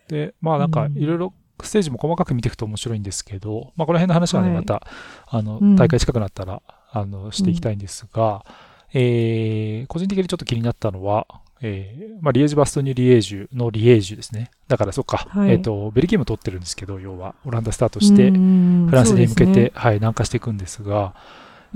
[0.07, 4.87] で、まあなんかいろいろステージも細かく見ていくと面白いんですけど、まあこの辺の話はね、はい、また、
[5.27, 8.45] あの、大会近くなったら、あの、していきたいんですが、
[8.93, 11.27] えー、個人的にちょっと気になったのは、
[11.61, 14.51] えー、まあ、リエージュ・バストニュ・リエージュのリエージュですね。
[14.67, 21.15] だから、そっか、はい、えっ、ー、と、ベルギーも取ってるんですけど、要は、オランダスタートして、フランスに向けて、ね、はい、南下していくんですが、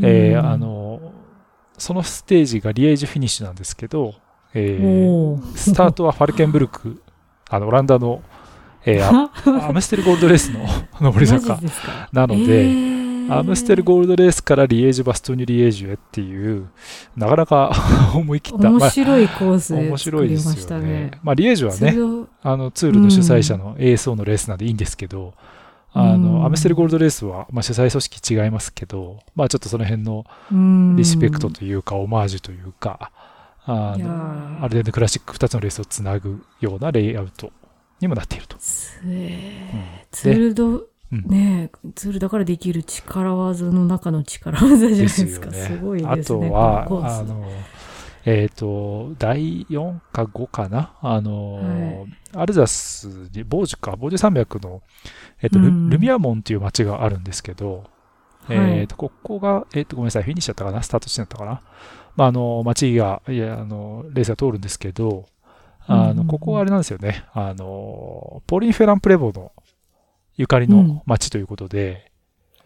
[0.02, 1.13] えー、あの、
[1.82, 4.13] そのステージがリエージュフィニッシュなんですけど、
[4.54, 7.02] えー、スタートはファルケンブルク、
[7.50, 8.22] あの、オランダの、
[8.86, 9.30] えー、
[9.67, 10.62] アムステルゴールドレースの
[11.12, 11.60] 上り坂
[12.13, 16.67] なので、えーアムステルゴールドレースからリエージュ・バストニュ・リエージュへっていう、
[17.15, 17.72] なかなか
[18.13, 18.70] 思い切った。
[18.70, 20.86] 面白いコースで作りましたね。
[20.86, 25.32] ねまあ、リエージュはね、あの、ツールの主催者の ASO のレースなんでいいんですけど、うん、
[25.93, 30.25] あの、アムステルゴールドレースは、まあ、主催組織違いますけど、まあ、ちょっとその辺の
[30.95, 33.12] リスペクトというか、オマージュというか、
[33.65, 37.51] あの、アルデンドクラシック2つのレースをつなぐようなレイアウト
[37.99, 38.58] にもなっていると。
[38.58, 45.51] ツールド、ねえ、ツールだからできる力技の中の力技じゃないですか。
[45.51, 46.47] すね、すごいですね。
[46.47, 47.45] あとは、あの、
[48.25, 50.95] えっ、ー、と、第4か5かな？
[51.01, 54.81] あの、はい、アルザスに、ボージュか、ボージュ山脈の、
[55.41, 57.86] えっ、ー、と、ル、ルミアモンっていう街があるんですけど、
[58.45, 60.84] はい、えっ、と、ここが、えっ、と、ごめんなさい、フィニッシュだったかな？
[60.84, 61.62] スタートしてたかな？
[62.15, 65.25] まあ、あの、街が、いや、あの、レースが通るんですけど、
[65.88, 67.25] あの、ここはあれなんですよね。
[67.34, 69.51] あの、ポーリン・フェランプレボの
[70.36, 72.12] ゆかりの街ということで、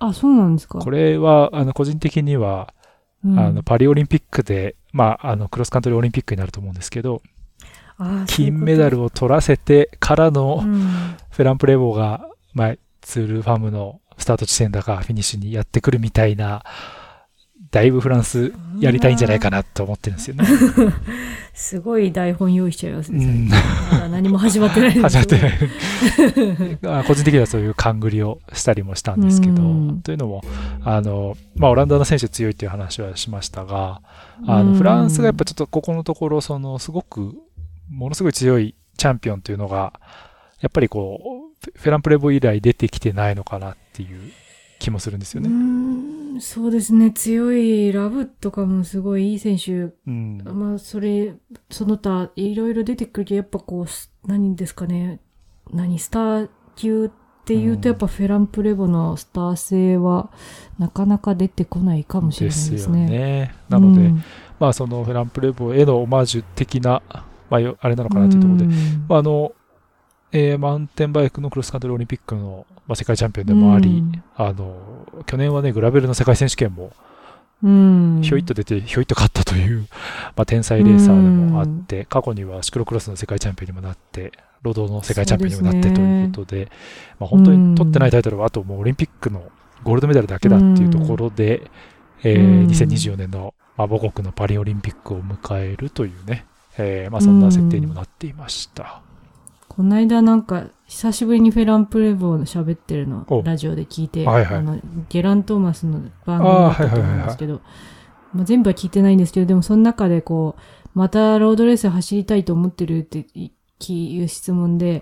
[0.01, 0.79] うん、あ、そうなんですか。
[0.79, 2.73] これは、あの、個人的には、
[3.25, 7.21] うん、あの、パリオリンピックで、まあ、あの、クロスカントリーオリンピックになると思うんですけど、
[8.27, 10.61] 金メダルを取らせてからの、
[11.31, 16.63] フェランプレボーが、まあ、ツールファームのスタート地点だかフィニッシュにやってくるみたいな、
[17.71, 20.45] だいぶフランスやりたいんじゃないかなと思ってるんですよね。
[21.55, 23.25] すごい台本用意しちゃいますね。
[23.25, 25.53] うん、まだ何も始まってない始まってない。
[27.07, 29.61] 個人的にはそういう勘繰りをしたりもしたんですけど、
[30.03, 30.43] というのも、
[30.83, 34.01] あの、まあ、オランダの選手強いっていう話はしましたが、
[34.45, 37.33] あの、フランスがやっぱちょっとここのところ、その、すごく、
[37.89, 39.93] ものすごい強いチャンピオンというのが、
[40.59, 41.21] やっぱりこ
[41.53, 44.31] う、フェランプレボ以来出てきてないのかなっていう
[44.79, 45.49] 気もするんですよね。
[46.35, 47.11] うそうですね。
[47.11, 49.93] 強いラブとかもすごいいい選手。
[50.07, 51.35] うん、まあ、それ、
[51.69, 55.19] その他、いろいろ出てくるけど、やっぱこう、何ですかね。
[55.71, 57.09] 何、スター級っ
[57.45, 60.31] ていうと、やっぱフェランプレボのスター性は、
[60.79, 62.77] なかなか出てこないかもしれないですね。
[62.77, 63.55] ですよね。
[63.69, 64.23] なので、うん、
[64.59, 67.01] まあ、そのフェランプレボへのオマージュ的な、
[67.49, 68.65] まあ、あれなのかなというところで、
[69.07, 69.51] まあ、あの、
[70.31, 74.77] えー、マウンテンバイクのクロスカントリーオリンピックの、まあ、世界チャンピオンでもあり、うん、あの、
[75.25, 76.91] 去年はね、グラベルの世界選手権も、
[77.63, 79.87] うん、ひょいっと出て、ひょいっと勝ったという、
[80.35, 86.71] まあ、天才レーサーでもあって、うん、過去にはシクロクロスの世界チャンピオンにもなって、ロードの世界チャンピオンにもなってということで、でね、
[87.19, 89.43] まあ、本当に取ってないタイトルは、あともうオリンピックの
[89.83, 91.67] ゴールドメダルだけだっていうところで、うん、
[92.23, 96.45] えー、2024年の、まあ、母国のパリオリンピックを迎えるというね、
[96.77, 99.01] えー、まあ、そんな設定にもなっていました。
[99.75, 107.61] この間なんか、久しぶりにフェランプレボーの喋ってるの、ラジオで聞いて、はいはい、あの、ゲラントーマスの番組だったと思うんですけど、
[108.33, 115.01] まあ、全部は聞いてないんですけど、でもその中でこう、またロードレース走りたいと思ってるっていう質問で、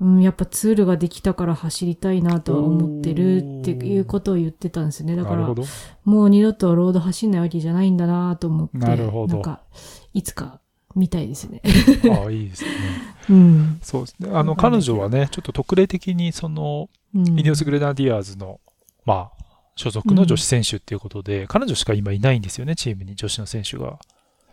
[0.00, 5.14] うん、うん、やっぱツールができたから走りたいなとは思ってるっていうことを言ってたんですね。
[5.14, 5.54] だから、
[6.04, 9.34] もう二度とロード走んないわけじゃないんだなと思って、なるほど。
[9.34, 9.60] なんか、
[10.14, 10.60] いつか
[10.94, 11.62] みたいですね。
[12.10, 12.70] ああ、いいですね。
[13.30, 13.78] うん。
[13.82, 14.30] そうですね。
[14.32, 18.60] あの、彼女はね、ちょっと特例的に、その、イニオス・グレナディアーズの、
[19.04, 19.40] まあ、
[19.76, 23.98] 所属の女子選手っていうことで、うん、彼女しか今いないんですよね、チームに女子の選手が。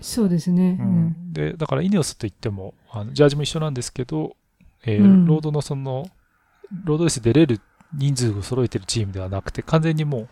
[0.02, 0.78] そうですね。
[0.80, 1.34] うん。
[1.34, 4.36] で、だからイニオスといっても、あのジャージも一緒なんですけど、
[4.86, 6.08] えー、うん、ロードのその、
[6.84, 7.60] ロードレース出れる
[7.94, 10.30] 人数を揃えてるチームではなくて、完全にもう、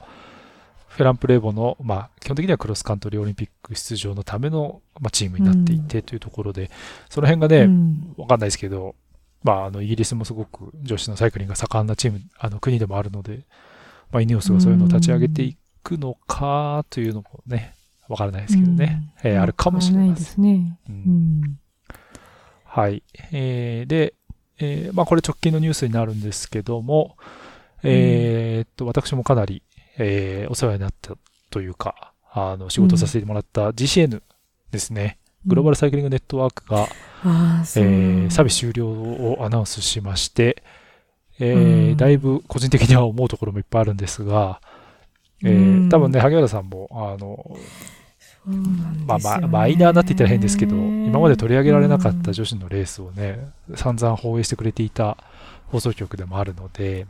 [0.95, 6.69] フェランプレーボの、まあ、基本的にはクロスカントリーオリンピック出場のための、まあ、チームになっていてというところで、うん、
[7.09, 7.67] その辺がね、
[8.15, 8.95] わ、かんないですけど、
[9.43, 13.45] まあ、あの、イギリスもすごく女子のサイクリングが盛んなチーム、あの、国でもあるので、
[14.09, 17.75] まあ、イネオスがそういうのを立ち上げていくのかというのもね、
[18.07, 20.79] わからないですけどね、うん、えー、あるかもしれないですね。
[20.87, 21.59] うん、
[22.63, 23.03] はい。
[23.33, 24.13] えー、で、
[24.59, 27.17] えー、まあ、これ直近のニュースになるんですけども、
[27.83, 29.61] えー、っと、私もかなり、
[29.97, 31.15] えー、お世話になった
[31.49, 34.21] というか、あの、仕事させてもらった GCN
[34.71, 35.17] ですね。
[35.45, 40.63] グローバルサイクリングネットワークが、うん、えー、サービス終了をアナウンスしまして、
[41.39, 44.59] えー、うん、だいぶ個人的には思うところもいっぱいあるんですが、
[45.43, 47.57] えー、多分ね、萩原さんも、あの、
[49.05, 55.17] まあ、まあ、マイナーなって言ったら変ですけど、今まで取り上げられなかった女子のレースをね、散々放映してくれていた
[55.67, 57.07] 放送局でもあるので、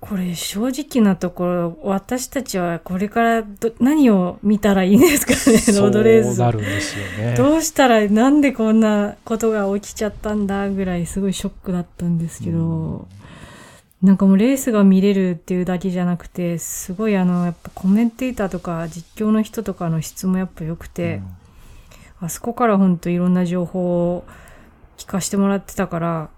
[0.00, 3.44] これ正直なところ、私たちはこれから
[3.80, 6.36] 何を見たらいいんですかね、ロードレース。
[6.36, 7.34] そうなるんですよね。
[7.36, 13.08] どうしたら、なんでこんなことが起きちゃったんだぐらいすごいショックだったんですけど、
[14.00, 21.22] なんかもうレースが見れるっていうだけじゃなくて、すごいあの、やっぱコメンテーターとか実況の人とかの質もやっぱ良くて、
[22.20, 24.24] うん、あそこからほんといろんな情報を
[24.96, 26.30] 聞かせてもらってたから、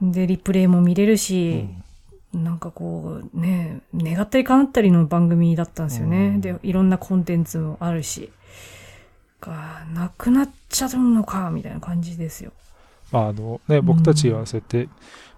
[0.00, 1.83] で、リプレイも見れるし、うん
[2.38, 6.38] なんかこうね、願ったり叶ったりの番組だったんですよね。
[6.38, 8.30] で、いろんなコンテンツもあるし。
[9.44, 12.52] が、なくなっちゃうのか、みたいな感じですよ。
[13.12, 14.88] まああのね、僕たちはそうやって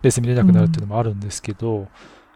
[0.02, 1.82] レース見れなくなるっていうのもあるんですけど、うん、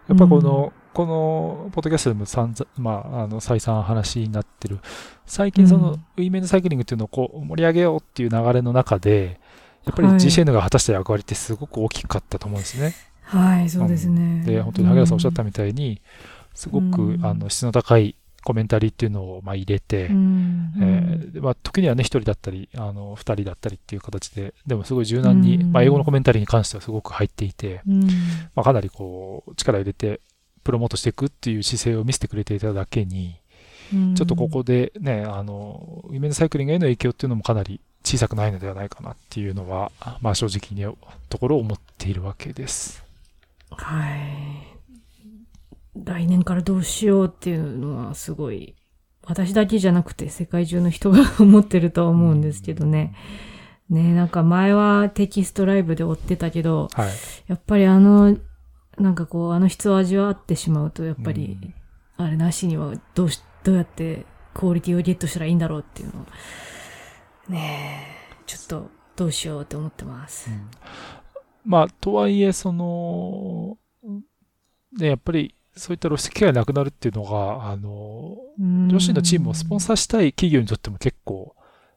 [0.09, 4.81] やっぱこの、このポッドキャストでも散々、まあ、あの再三話になってる、
[5.25, 9.41] 最近その、ウィメンズサイクリングっていうのをこう盛り上げようっていう流れの中で、
[9.85, 12.85] やっぱり GCN が果たした役割ってすごく大きかったと思うんですね。
[12.85, 12.95] はい、
[13.69, 14.45] そうですね。
[14.45, 16.01] で、本当に萩原さんおっしゃったみたいに、
[16.55, 28.01] すごく、あの質の高いコメンタリーっていうのをまあ入れて、うんえーまあ、時にはね、一人だったり、あの二人だったりっていう形で、でもすごい柔軟に、うん、まあ、英語のコメンタリーに関してはすごく入っていて、うん、
[28.55, 30.21] まあ、かなりこう、力を入れて、
[30.65, 33.37] プロモートしていくっていう姿勢を見せてくれていただけに、
[33.93, 39.91] うん、ちょっとここでね、あの、ウィメンサイクリングへの影響っていうのもかなり小さくないのではないかなっていうのは、
[40.21, 40.97] まあ正直に
[41.29, 43.10] ところ思っているわけです。
[43.71, 44.71] はい。
[46.05, 48.77] 来年からどうしようっていうのはすごい、
[49.25, 53.15] 私だけじゃなくて世界中の人が思ってると思うんですけどね。
[53.89, 57.11] ねなんか前はテキストライブで追ってたけど、はい、
[57.49, 58.37] やっぱりあの、
[58.99, 61.59] なんかこう、あの質を味わってしまうと、やっぱり、
[62.17, 68.07] あれなしにはどうし、どうやってクオリティをゲットしたらいいんだろうっていうのを、ね
[68.41, 70.51] え、ちょっとどうしようって思ってます。
[70.51, 70.71] うん
[71.65, 73.79] まあ、とはいえ、その、
[74.99, 81.55] ね、やっぱり、そういった露出機会がなくなるっていうのが、あの、女子のチームをスポンサーしたい企業にとっても結構、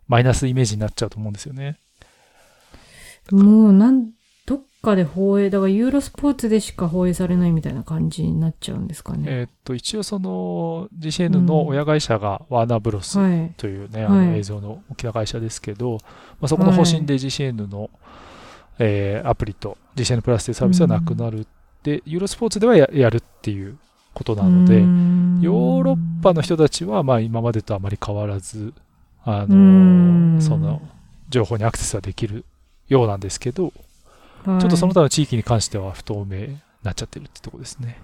[0.07, 1.77] マイナスイメージになっちゃうと思うんですよね。
[3.31, 4.11] もう、なん、
[4.45, 9.25] どっかで放映、だからユーロスポーツでしか放映されないみたいな感じになっちゃうんですかね。
[9.27, 13.17] えっと、一応その、GCN の親会社がワーナーブロス
[13.57, 17.89] というね、うん、あの映像の大きな会社ですけど、はい、まあ、そこの方針で GCN の、はい
[18.79, 21.39] えー、アプリと GCN プラスというサービスはなくなる。
[21.39, 21.47] うん、
[21.83, 23.77] で、ユーロスポーツではやるっていう
[24.13, 28.73] ことなので、ヨーロッパの人たちはまあ今までとあまり変わらず、
[29.25, 30.81] あの、その
[31.29, 32.45] 情報にアクセスはできる
[32.87, 33.73] ようなんですけど、
[34.45, 37.99] はい、ちょっとその他の地域に関しては不透明になっちゃってるってとこですね。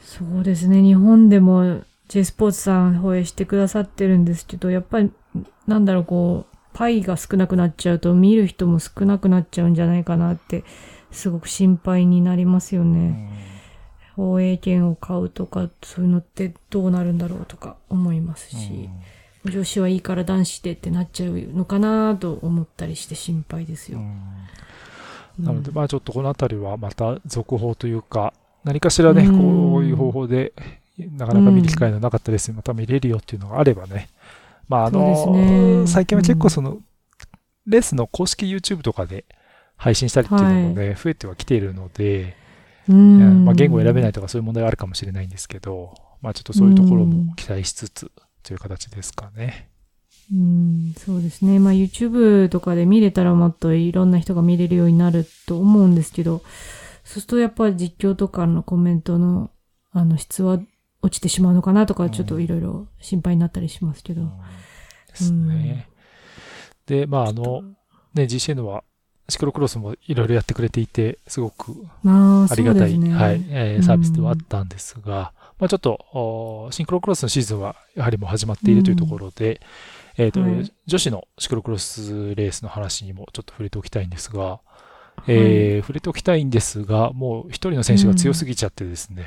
[0.00, 0.82] そうですね。
[0.82, 5.10] 日本でも J スポーツさん放映してくださってるんですけど、やっぱり、
[5.66, 10.64] なんだろう、こう、パイが少なくなっちゃうと見る人も少なくなっちゃうんじゃないかなって
[11.10, 13.30] すごく心配になりますよね。
[14.16, 18.88] 放映権を買うとかそういうのってどうなるんだろうとか思いますし、
[19.44, 24.00] 女子はいいから男子でってなっちゃうのかなと思ったりして心配ですよ。
[25.38, 28.34] なのでまあちょっとこのあたりはまた続報というか
[28.64, 30.52] 何かしらね、こういう方法で
[30.98, 32.52] なかなか見る機会のなかったです。
[32.52, 34.08] また見れるよっていうのがあればね、
[34.68, 36.78] まあ、あの、ね、最近は結構その、
[37.66, 39.24] レースの公式 YouTube とかで
[39.76, 42.36] 配信したりっていうのもね、はい、増えてはきているので、
[42.88, 48.10] まあ、言語を選べないとかそういう問題はあるかもしれないんですけど、まあ、ちょっとそういうところも期待しつつ
[48.42, 49.68] という形ですかね。
[50.32, 51.58] うん、そうですね。
[51.58, 56.42] まあ YouTube とかで見れたらもっといろんな人が見れるようになると思うんですけど、
[57.04, 59.50] そうするとやっぱり実況とかのコメントの
[59.90, 60.58] あの質は
[61.02, 64.22] 落ちてしまうのかなとか、ちょっといろいろ心配になったりしますけど。
[65.08, 65.88] ですね。
[66.86, 67.62] で、まあ、あの、
[68.14, 68.84] ね、GCN は、
[69.28, 71.74] シクロクロスもいろいろやってくれていて、すごく
[72.04, 79.60] ありがたい、ね、はい、えー、サービスではあったんですが、まあ、ちょっと、シンクロクロスのシーズンはやはりもう始まっているというところで、
[80.16, 84.60] えっ、と、はい、女子のシクロクロスレースの話にもちょっと触れておきたいんですが、
[85.26, 89.26] えー、触れておきたいんですが、もう一人の選手が強すぎちゃってですね、うん、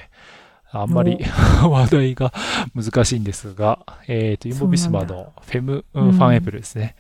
[0.81, 1.17] あんまり
[1.63, 2.33] 話題が
[2.75, 6.95] 難しいんですが、えっ、ー、と、ユモビスマのフェム、ファンエプルですね。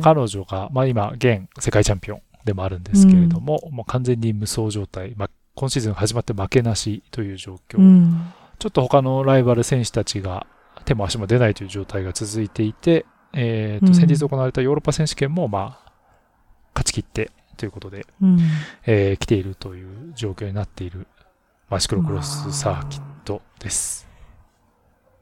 [0.00, 10.46] 彼女が、まあ、今、現世界チャンピオンでもあるんですけれども、うん、もう完全に無双状態、まあ、今シーズン始まって負けなしという状況、うん、ちょっと他のライバル選手たちが
[10.84, 15.92] 手も足も出ないという状態が続いていて、えーと先日行われたヨーロッパ選手権も、まあ、
[16.74, 18.38] 勝ち切ってということで、うん、
[18.86, 21.06] えー、来ているという状況になっている、
[21.68, 24.06] まあ、シクロクロスサーキットです。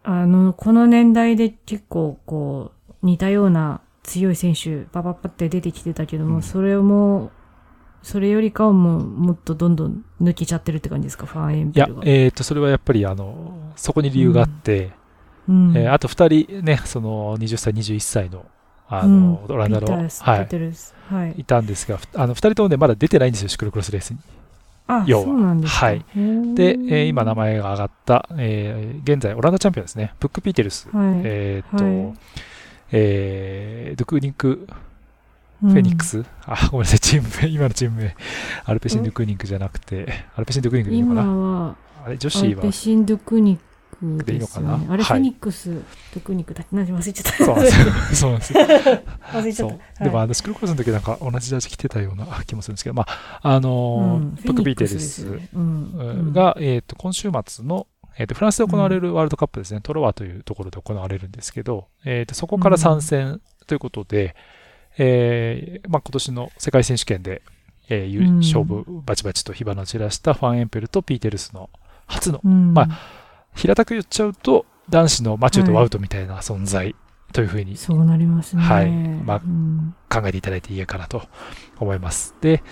[0.03, 7.31] あの、この年代で結構こう、似たような強い選手、パパパって出てきてたけども、うん、それをもう、
[8.03, 14.93] それよりかはもう、もっとどんどん抜けちゃってるって感じですか、ファンエンペルいや、えっ、ー、と、それはやっぱり、あの、そこに理由があって、
[15.49, 18.45] うん、えー、あと二人ね、その、20歳、21歳の、
[18.89, 20.09] あの、うん、オランダの、はい、
[21.15, 24.19] はい、いたんですが、あの、二人ともね、まだ出てないんですよ、シクロクロスレースに。
[24.87, 25.57] あ、要は。
[25.65, 26.05] はい。
[26.55, 30.89] で、えー、今名前が挙がった、えー、現在オランダチャンピオンですね、ブック・ピーテルス。
[30.91, 32.15] はい、えっ、ー、と、はい。
[32.93, 34.67] えー、ドゥクニク・
[35.61, 38.15] フェニックス、うん、あ、ごめんなさい、チーム名、 今のチーム名、
[38.65, 41.23] アルペシン・ドゥクニクじゃなくて、アルペシン・ドゥクニクでいいのかな？
[41.23, 42.43] 今は、あれ、女子は。
[42.45, 43.59] アルペシン・ドゥクニ
[43.95, 44.81] クでいいのかな？
[44.89, 47.45] あれ、フェニックス、ドゥクニクだ何忘れちゃった。
[47.45, 47.93] そうなんですよ。
[48.15, 48.61] そうなんですよ。
[49.33, 50.05] 忘れちゃった。
[50.05, 55.27] でも、あの、シクロクロスの時なんか同じジャージ着てたような気もするんですけど、まあ、あの、うん、ブックビーテルス
[56.33, 57.87] が、えっと、今週末の、
[58.17, 64.33] えっ、ー、と、フランスで行われるワールドカップですね、うん、トロワというところで行われるんですけど、えっ、ー、と、そこから参戦ということで、うん、
[64.99, 67.43] えー、まあ、今年の世界選手権で、
[67.89, 71.69] えー、勝負バチバチと火花散らしたファンエンペルとピーテルスの
[72.07, 72.89] 初の、うん、まあ、
[73.55, 76.95] 平たく言っちゃうと、男子のマチューとワウトみたいな存在
[77.33, 78.63] というふうに、はい、そうなりますね。
[78.63, 78.91] はい。
[78.91, 81.23] まあ、うん、考えていただいていいかなと
[81.79, 82.35] 思います。
[82.41, 82.63] で、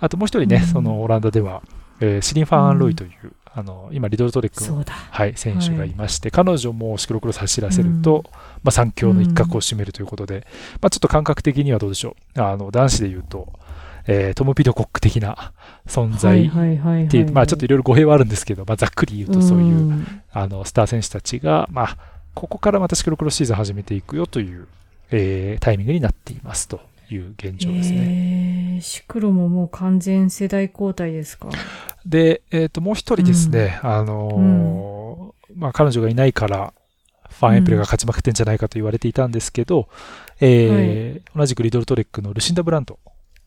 [0.00, 1.62] あともう一人ね、そのオランダでは、
[2.00, 8.30] えー、シリン・ファン・アン・ロイという、あの、今、リドルトレックの、はい、選手がいまして、はい、彼女もシクロクロス走らせると、うん、ま
[8.66, 10.42] あ、三強の一角を占めるということで、うん、
[10.80, 12.40] まあ、ちょっと感覚的にはどうでしょう。
[12.40, 13.52] あの、男子で言うと、
[14.06, 15.52] えー、トム・ピドコック的な
[15.86, 21.96] 存在っていう、まあ、ちょっといろいろ語弊はあるんですけど、まあ、ざっくり言うとそういう、うん、あの、スター選手たちが、まあ、
[22.34, 24.66] ここからまたシクロクロスシーズン始めていくよという、
[25.10, 26.80] えー、タイミングになっていますと
[27.10, 28.76] いう現状ですね。
[28.76, 31.48] えー、シクロももう完全世代交代ですか？
[32.06, 36.72] で、えっ、ー、と、もう一人ですね、うん、あのーうん、まあ、彼女がいないから、
[37.28, 39.88] ファンエンプレが勝ちまくってんじゃないかと言われていたんですけど、
[40.40, 42.98] えー、はい、同じくリドルトレックのルシンダ・ブラント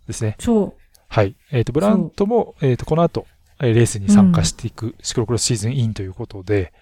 [0.07, 0.35] ですね。
[0.39, 0.73] そう。
[1.07, 1.35] はい。
[1.51, 3.25] えっ、ー、と、ブラントも、えっ、ー、と、この後、
[3.59, 6.73] レースに参加していくシクロクロスシーズンインということで、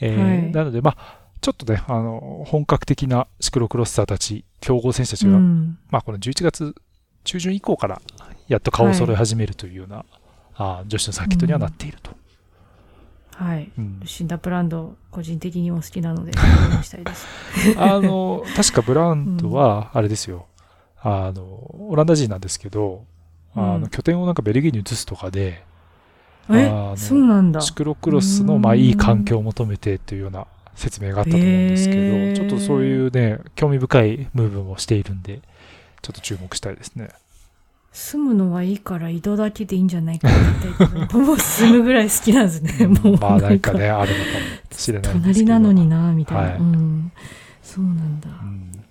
[0.00, 6.74] うん、えーはい、なので、まあ、ちょっとね、あの、本格的なシクロクロッサーたち、強豪選手たちが、うん、まあ、この11月
[7.24, 8.00] 中旬以降から、
[8.48, 10.06] やっと顔を揃え始めるというような、はい、
[10.54, 12.12] あ女子のサーキットにはなっていると。
[13.40, 13.72] うん、はい。
[13.76, 16.32] うん、シンダブランド、個人的にも好きなので、
[16.82, 17.26] したいです。
[17.76, 20.46] あの、確かブランドは、あれですよ。
[21.02, 23.04] あの、オランダ人なんですけど、
[23.54, 25.62] あの、拠点をなんかベルギーに移すとかで、
[26.50, 26.94] え？
[26.96, 27.60] そうなんだ。
[27.60, 31.94] シクロクロスの、まあ、いい環境を求めてというような説明があったと思うんですけ
[32.34, 35.40] ど、ちょっとそういうね、興味深いムーブもしているんで、
[36.02, 37.10] ちょっと注目したいですね。
[37.92, 42.86] 住むのはいいから移動だけでいいんじゃないかってもう住むぐらい好きなんですね。
[42.86, 44.30] もうまあなんかね、あるのか
[44.70, 45.20] もしれないですけど。
[45.20, 46.42] 隣なのにな、みたいな。
[46.42, 47.12] はい、うん。
[47.62, 48.28] そうなんだ。
[48.28, 48.81] うん、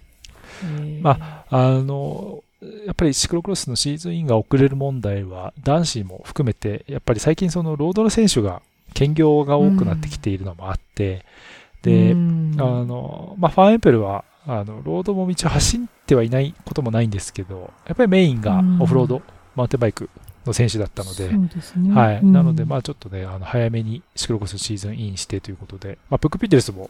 [1.01, 2.43] まあ、あの、
[2.86, 8.62] やっぱりシクロクロスのシーズンインが遅れる問題は男子も含めて、やっぱり最近そのロードの選手が
[8.93, 11.26] 兼業が多くなってきているのもあって、
[11.82, 19.22] で、あの、まあ、ファンエンペルは、あの、ロードも道を走ってはいないこともないんですけど、やっぱりメインがオフロード、
[19.55, 20.09] マウンテンバイク
[20.45, 22.26] の選手だったので、ね、はい。
[22.26, 26.89] なので、まあちょっとね、あの、早めにシクロクロスシーズンインしてということで、まあ、プックピーテルスも、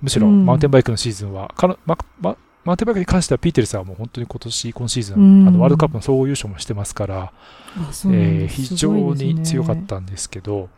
[0.00, 2.36] むしろマウンテンバイクのシーズンは、かのま、ま、
[2.68, 7.32] マウンテンバイクに関してはピーテルスはもう本当に今年、今シーズン、あのワールドカップの総合優勝もしてますから、
[7.78, 10.68] えー、非常に強かったんですけど、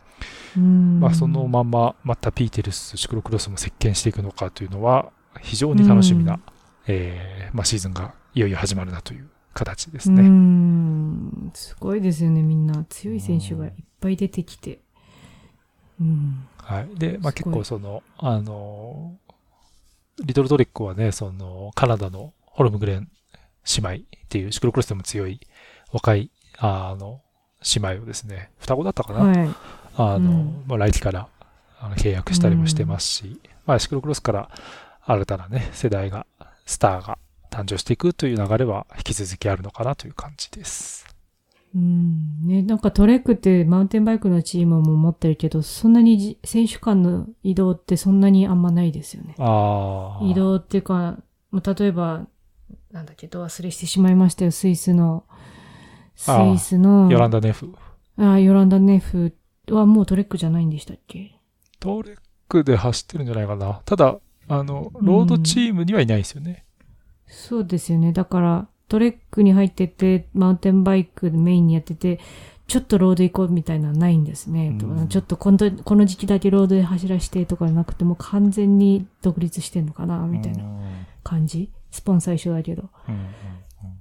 [0.55, 5.11] まあ、そのまままたピーテルス、シクロクロスも席巻していくのかというのは
[5.41, 6.39] 非常に楽しみな、
[6.87, 10.21] えーまあ、シーズンがいよいよ始まるなという形ですね。
[10.21, 12.85] うんすごいですよね、みんな。
[12.87, 14.79] 強い選手がいっぱい出てきて。
[15.99, 16.95] うん、はい。
[16.97, 19.17] で、まあ結構その、あの、
[20.23, 23.09] リトルトリックはね、その、カナダのホルムグレン
[23.77, 25.39] 姉妹っていうシクロクロスでも強い
[25.91, 27.21] 若い、あの、
[27.75, 29.55] 姉妹をですね、双子だったかな、はい、
[29.95, 31.27] あの、うん、まあ、来季から
[31.97, 34.49] 契約したりもしてますし、うん、まあ、シクロクロスから
[35.05, 36.25] 新たなね、世代が、
[36.65, 37.17] スターが
[37.49, 41.10] 誕生していくという流れは引き続きあるのかなという感じです。
[41.73, 42.45] うん。
[42.45, 49.35] ね、なんかトレックってマウンテンバイクのチームも持ってるけど、そんなに選手間の移動ってそんなにあんまないですよね。
[50.29, 51.17] 移動っていうか、
[51.53, 52.27] 例えば、
[52.91, 55.23] なんだけど忘れしてしまいましたよ、スイスの。
[56.15, 57.09] スイスの。
[57.09, 57.73] ヨランダネフ。
[58.17, 59.33] ああ、ヨランダネフ
[59.69, 61.39] はもうトレックじゃないんでしたっけ？
[61.79, 62.17] トレッ
[62.49, 63.81] クで走ってるんじゃないかな。
[63.85, 64.17] ただ、
[64.49, 66.65] あの、ロードチームにはいないですよね。
[67.27, 68.11] うん、そうですよね。
[68.11, 72.19] だから、トレックに入ってて、マウンテンバイクメインにやってて、
[72.67, 74.77] ちょっとロード行こうみたいなのはないんですね。
[74.81, 80.65] うん、ちょっとこのこの時期だけロードで走らせてとかじゃなくても完全に独立してんのかなみたいな
[81.23, 81.69] 感じ。
[81.89, 82.89] スポンサー一緒だけど。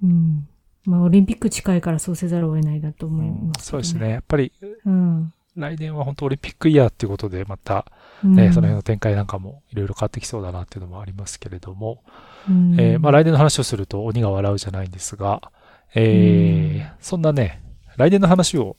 [0.03, 0.49] うん、うん、
[0.86, 4.11] まあ、オリンピック近いからそうせざるを得ないだと思います、ね、そうですね。
[4.11, 4.53] やっぱり、
[4.84, 7.86] うん、来年は本当オリンピックイヤーっていうことで、また、
[8.24, 12.02] ね、うん、その辺の展開なんかもいろいろ変わってきそうだなっていうのもありますけれども、
[12.48, 15.50] うん、えー、まあ来年の話をすると鬼が笑うじゃないんですが、
[15.94, 17.62] えー、うん、そんなね、
[17.96, 18.76] 来年の話を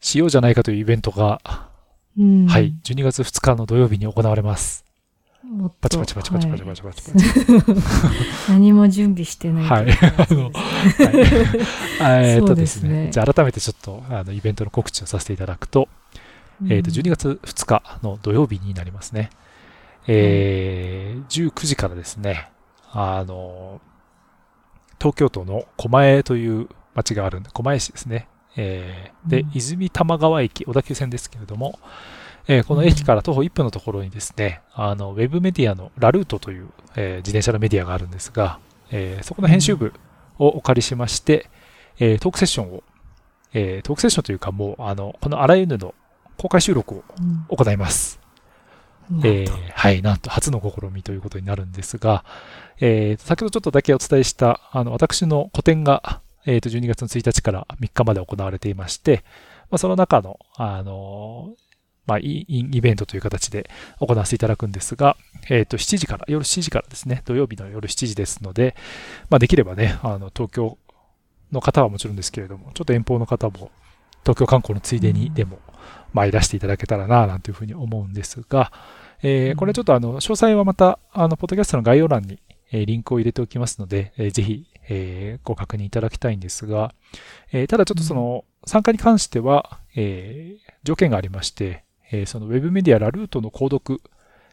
[0.00, 4.84] しようじゃないかというイベントが、はい、12月2日の土曜日に行われます。
[5.80, 7.26] パチパチパチパチパチパチパチパチ。
[8.48, 9.64] 何も準備してない。
[9.64, 9.90] はい。
[9.90, 10.50] あの、
[12.04, 13.08] はい、 えっとですね。
[13.10, 15.88] じゃあ改めてちょっと、あの、イベントの告知をさせていただくと、
[16.68, 19.30] えっと、12月2日の土曜日になりますね。
[20.06, 22.50] えー、19時からですね、
[22.92, 23.80] あの、
[24.98, 28.28] 東京都の狛江という町があるんで、狛江市ですね。
[28.56, 31.78] えー、で、泉多摩川駅、小田急線ですけれども、
[32.48, 38.58] えー、この駅から徒歩1分のところにですね、あの、ウェブメディアのラルートという、えー、自転車のメディアがあるんですが、
[38.90, 39.92] えー、そこの編集部
[40.38, 41.48] をお借りしまして、
[41.98, 42.82] えトークセッションを、
[43.52, 45.94] えトークセッションというかもう、あの、このあらゆるの
[46.40, 47.04] 公開収録を
[47.54, 48.18] 行います。
[49.12, 52.24] うん、えー、はい、なんと初の試みということになるんですが、
[52.80, 59.22] えー、先ほどちょっとだけお伝えした、あの、私の個展が、えっ、ー、と、12月の1日から3日まで行われていまして、
[59.70, 61.54] まあ、その中の、あの
[62.06, 63.68] まあ、イイベントという形で
[63.98, 65.18] 行わせていただくんですが、
[65.50, 68.74] えっ、ー、と、7時から、夜7時からですね、土曜日の夜7時ですので、
[69.28, 70.78] まあ、できればね、あの、東京
[71.52, 73.70] の方はもちろんですけれども、ちょっと遠方の方も、
[74.22, 75.58] 東京観光のついでにでも、
[76.12, 78.72] まあ、いらしていただけたらな、なんていうふうに思うんですが、
[79.22, 82.38] えー、これちょっとあの、詳細はまた、あの、ポッドキャストの概要欄に、
[82.72, 86.94] えー、リンクを入れておきますので、えー、ぜひ、えー、ご確認いただきたいんですが、
[87.52, 94.00] えー、ただちょっとその、参加に関しては、えー、条件がありまして、えー、その Web メディアラルートの購読、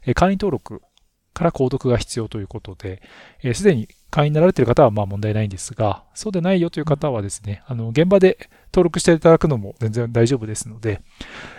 [0.05, 0.82] えー、会員登録
[1.34, 3.01] から購読が必要ということで、
[3.41, 11.01] す、えー、で、に会員になられている方はまあ問題ないんですが、そうでないよという方はですね、あの、現場で登録していただくのも全然大丈夫ですので、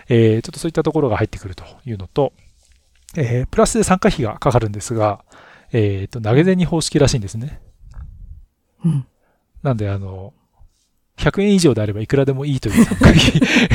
[0.09, 2.32] えー、ちょっとそういったところが入ってくるというのと、
[3.16, 5.24] えー、プラスで参加費がかかるんですが、
[5.72, 7.61] えっ、ー、と、投げ銭方式らしいんですね。
[8.84, 9.06] うん。
[9.62, 10.32] なんで、あの、
[11.18, 13.20] 100円以上であればいくらでもいいという参加費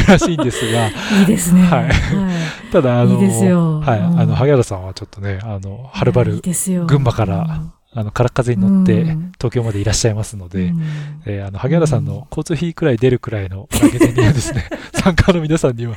[0.07, 0.88] らしいんですが。
[1.19, 1.61] いいですね。
[1.61, 1.84] はい。
[1.84, 3.27] はい、ただ、あの、いい。
[3.27, 3.99] はい。
[3.99, 6.41] あの、萩原さんはちょっとね、あの、はるばる、
[6.88, 7.61] 群馬から、
[7.96, 9.04] あの、空風に乗って、
[9.38, 10.82] 東京までいらっしゃいますので、うん、
[11.26, 15.96] えー、あの、萩原さんの交通費くらい出るくらいの投げ銭はですね、 参加の皆さんには、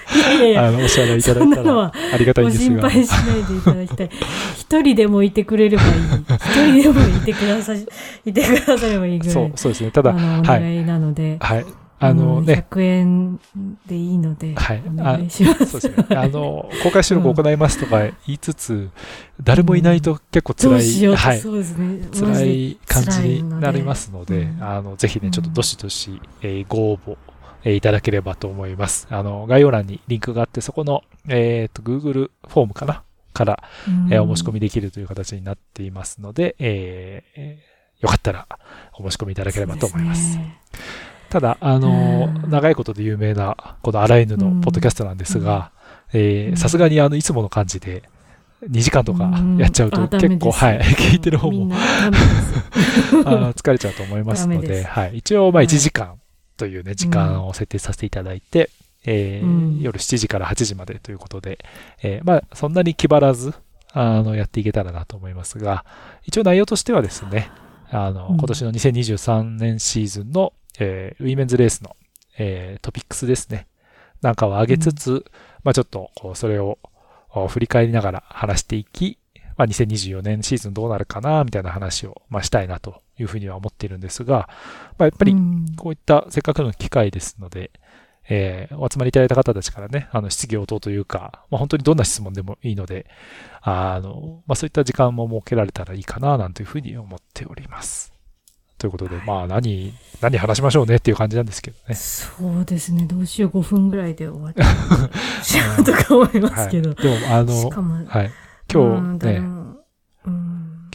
[0.59, 2.91] あの、お支払いいただいたら、ありがたいんですが。
[2.91, 4.11] 心配しないでいただきたい。
[4.59, 5.91] 一人でもいてくれればいい。
[6.75, 7.87] 一人でもいてください、
[8.27, 9.35] いてくださればいいぐらい。
[9.35, 9.91] そう、そうですね。
[9.91, 11.37] ただ、お願いなので。
[11.41, 11.57] はい。
[11.59, 12.67] はいあのね。
[12.71, 13.41] 100円
[13.87, 14.83] でいいので、はい。
[14.87, 15.67] お願いします。
[15.67, 16.17] そうですね。
[16.17, 18.93] あの、 公開収録を行いますとか言いつつ、うん、
[19.43, 21.41] 誰もいないと結構辛い、はい。
[21.41, 22.07] そうですね。
[22.13, 27.17] 辛い感じになりますので、うん、あの、ぜひね、ちょっとどしどし、えー、ご応募、
[27.65, 29.07] えー、いただければと思います。
[29.11, 33.63] あの、概要欄にリンクがあって、そこの、えっ、ー、と、Google フォームかなから、
[34.11, 38.47] えー、お申し込みできるという形になっていますので、えー、よかったら
[38.93, 40.39] お申し込みいただければと思います。
[41.31, 45.71] ただ、あの、長いことで有名な、このアライヌのポッドキャストなんですが、
[46.57, 48.03] さすがにあの、いつもの感じで、
[48.65, 56.19] 2時間とかやっちゃうと結構、はい、聞いてる方も あ疲れちゃうと思いますので、はい、一応、まあ1時間
[56.57, 58.71] というね、時間を設定させていただいて、
[59.05, 61.59] えー、夜7時から8時までということで、
[62.03, 63.55] えー、まあ、そんなに気張らず、
[63.93, 65.85] あの、やっていけたらなと思いますが、
[66.25, 67.51] 一応内容としてはですね、
[67.91, 71.97] あの、今年の2023年シーズンのえー、ウィメンズレースの、
[72.39, 73.67] えー、トピックスですね。
[74.23, 75.25] なんかを上げつつ、うん、
[75.65, 76.79] まあちょっと、こう、それを
[77.49, 79.19] 振り返りながら話していき、
[79.57, 84.49] まあ、2024年シーズンどうなるかな、みたいな話を、まあ、したいなというふうには思っているんですが、
[84.99, 85.35] まあ、やっぱり
[85.77, 87.71] こういったせっかくの機会ですので、
[88.29, 93.07] えー、お集まりいただいた方たちからね、あの、質疑応答というか、まあ、本当にどんな質問でもいいので、
[93.63, 98.16] あの、まあ、そういった時間も設けられたらいいかな、なんていうふうに思っております。
[98.79, 101.95] ということで、はい、まあ、何、何話しましょうねっていう感じなんですけどね。
[101.95, 102.27] そ
[102.61, 104.55] うですね、どうしよう、5分ぐらいで終わっ
[105.43, 106.91] ちゃうとか思いますけど。
[106.95, 108.31] はい、でも、あの、はい。
[108.73, 109.41] 今日ね、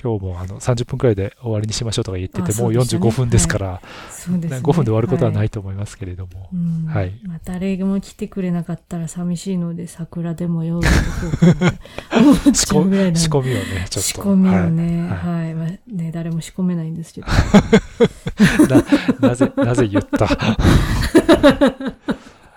[0.04, 3.82] 今日もあの30分くらいで終わりにしましょうとか言ってて、もう45分ですから、は
[4.28, 6.50] いね、5分で終わることはないと思いますけれども。
[6.90, 7.12] はい。
[7.24, 13.44] まあ、誰も来てくれなかったら寂しいので、桜でも用意しとこう仕込みをね、ちょっ
[13.90, 14.00] と。
[14.02, 15.20] 仕込みをね、はい。
[15.44, 17.28] はい、まあ、ね、誰も仕込めないんですけど。
[19.22, 20.28] な、なぜ、なぜ言った？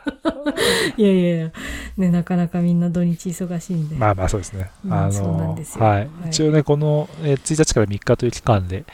[0.97, 1.53] いやいやいや、
[1.97, 3.97] ね、なかなかみんな土日忙しいんで。
[3.97, 4.71] まあまあそうですね。
[4.89, 6.09] あの、はい。
[6.29, 8.85] 一応ね、この、えー、1日から3日という期間で、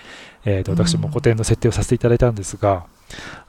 [0.45, 2.85] えっ、ー、と、私も個展の設定をさせていただいたんですが、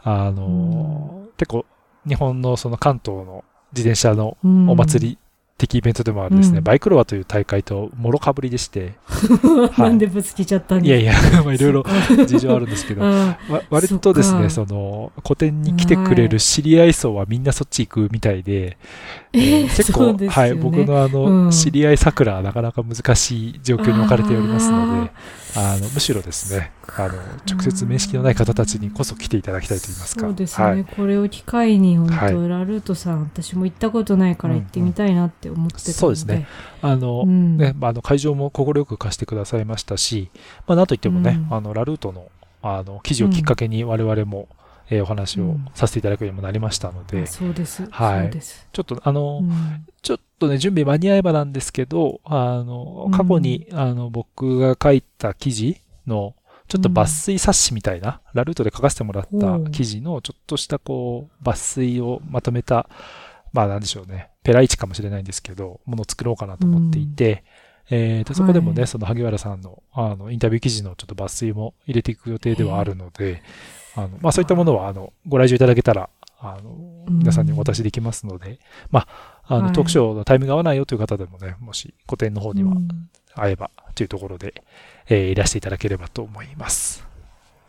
[0.03, 1.66] あの、結構、
[2.07, 3.43] 日本のその関東の
[3.74, 5.18] 自転車のお祭り
[5.62, 10.99] 的イベントでもあるですね、うん、バイクロワという大会ともろかぶりでして、 はい、なんでぶつけちゃったんですか？
[10.99, 11.86] いやいや、 まあ、いろいろ
[12.26, 13.38] 事情あるんですけど、わ
[13.70, 18.78] 割とですね、その、個展に来てくれる知り合い層はみんなそっち行くみたいで、
[19.34, 25.12] えー、結構、ね、はい、僕のあの、うん、知り合い桜はなかなか難しい状況に置かれておりますので、
[25.56, 27.14] あのむしろですねあの
[27.49, 30.22] 直接面識のない方たちにこそ来ていただきたいと言いますか。
[30.22, 36.47] そうですね、はい、これを機会に本当、はい、ラルートさん私も行ったことないから行ってみたいなって思ってたので、うんうん、そうですね。
[36.82, 40.30] あの、うん、ねまあ、あの会場も快く貸してくださいましたし、
[40.68, 42.30] まあ、なんといってもね、うん、あのラルートの
[42.64, 44.47] あの記事をきっかけに我々も、
[44.91, 47.89] えー、お話をさせていただくようにもなりましたので、うん、そうです。
[47.89, 48.29] はい。
[48.29, 56.35] ちょっと、あの、うん、ちょっとね、準備間に合えばなんですけど、あの、過去に、あの、僕が書いた記事の、
[56.67, 62.89] ちょっと抜粋冊子みたいな、うん、ラルートで書かせてもらった記事の、ちょっとしたこう、抜粋をまとめた、
[63.53, 67.45] まあなんでしょうね、ペライチかもしれないんですけど、ものを作ろうかなと思っていて、
[67.89, 73.41] うん、えー、と、そこでもね、はい、その萩原さんの、あの、インタビュー記事のちょっと抜粋も入れていく予定ではあるので、
[73.95, 79.07] あの、まあそういったものは、あの、ご来場いただけたら、あの、皆さんにお渡しできますので、ま
[79.47, 82.73] あ、あの、トークショーのタイミング合わないよという方でもね、もし、個展の方には
[83.35, 84.63] 会えばというところで、
[85.07, 87.05] えー、いらしていただければと思います。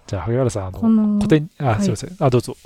[0.06, 2.16] じゃあ、萩原さん、あの、個展、あ、はい、すいません。
[2.18, 2.56] あ、どうぞ。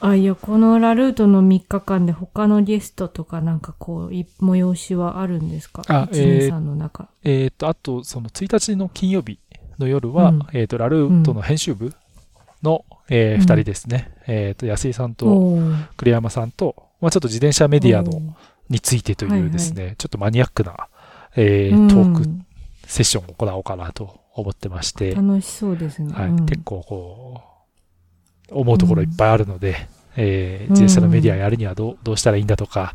[0.00, 5.82] あ、いや、このラルートの3日間で他のゲストとかなんかこう、催しはあるんですか？
[5.86, 7.08] あ、えー、の中。
[7.22, 9.38] えっ、と、あと、その1日の金曜日
[9.78, 11.94] の夜は、うん、えっ、と、ラルートの編集部
[12.62, 14.12] の、うん、えー、2人ですね。
[14.28, 15.58] うん、えっ、と、安井さんと
[15.96, 18.36] 栗山さんと、まあちょっと自転車メディアの
[18.68, 20.88] についてというですね、はいはい、ちょっとマニアックな、
[21.36, 22.24] えー、トーク
[22.86, 25.14] セッションを行おうかなと思ってまして。
[25.14, 26.12] 楽しそうですね。
[26.12, 26.28] はい。
[26.28, 27.40] うん、結構こ
[28.50, 29.76] う、思うところいっぱいあるので、うん、
[30.16, 32.94] えー、自転車のメディアやるにはどうどうしたらいいんだとか、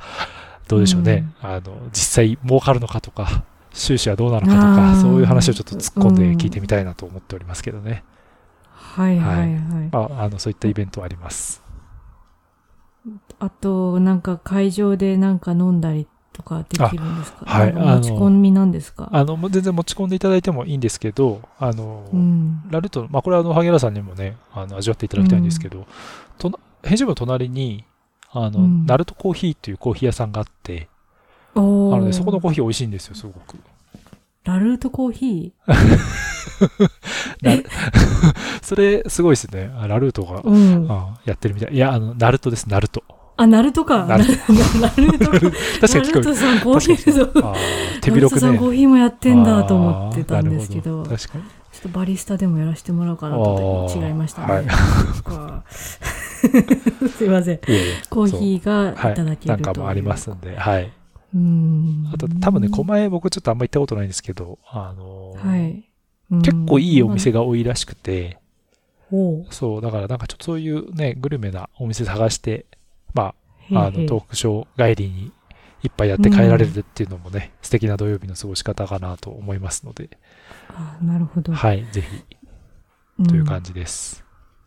[0.68, 1.26] どうでしょうね。
[1.44, 3.44] うん、あの、実際儲かるのかとか、
[3.74, 8.04] 収支はどうなのかとか、そういう話をちょっと突っ込んで聞いてみたいなと思っておりますけどね。
[8.98, 9.58] はいはいはい。
[9.92, 11.62] まあ、あの、そういったイベントはあります。
[13.40, 17.46] あと、なんか会場でなんか飲んだりとかできるんですか？
[17.46, 17.74] はい。
[17.74, 19.10] 持ち込みなんですか？
[19.12, 25.86] あの、全然持ち込んでいただいてもいいんですけど、あの、うん、ラルト、まあ、これはあの、萩原さんにもね、あの、味わっていただきたいんですけど、うん、
[26.40, 27.86] と編集部の隣に、
[28.32, 30.90] あの、うん、ナルトコーヒーっていうコーヒー屋さんがあって、
[31.56, 33.58] あのね、そこのコーヒー美味しいんですよ、すごく。
[34.48, 36.88] ラルートコーヒー？
[38.64, 39.70] それ、すごいですね。
[39.88, 40.88] ラルートが、うん、
[41.26, 41.74] やってるみたい。
[41.76, 43.04] いや、あの、ナルトです、ナルト。
[43.36, 44.06] あ、ナルトか。
[44.06, 44.32] ナルト。
[44.80, 45.26] ナルト。
[45.30, 46.36] 確かに聞こえる。
[46.36, 46.96] さんコーヒー
[48.02, 48.42] 手広くね。
[48.42, 51.04] さんコーヒーもやってんだと思ってたんですけど。
[51.04, 51.44] 確かに。
[51.74, 54.54] ちょっとバリスタでもやらせてもらおうかなと違いましたね。
[54.54, 54.66] はい、
[57.10, 57.60] すいません。
[58.10, 60.92] コーヒーがいただけるなんかもありますんで、はい。
[61.34, 62.10] うん。
[62.14, 65.90] あと、多分ね、狛江僕ちょっとあんま行ったことないんですけど、あのはい。
[66.44, 68.38] 結構いいお店が多いらしくて、
[69.50, 72.66] そう、だからなんかちょっとそういうね、グルメなお店探して、
[73.14, 73.34] ま
[73.72, 75.32] あ、あの、トークショー帰りに
[75.84, 80.10] いっぱいやって帰られるっていうのもね、うん、素敵な土曜日の過ごし方かなと思いますので。
[80.70, 81.54] あなるほど。
[81.54, 84.24] はい、ぜひ、という感じです、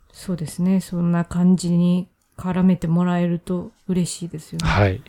[0.09, 0.81] うん、そうですね。
[0.81, 4.69] そんな感じに絡めてもらえると嬉しいですよね。
[4.69, 5.03] はい。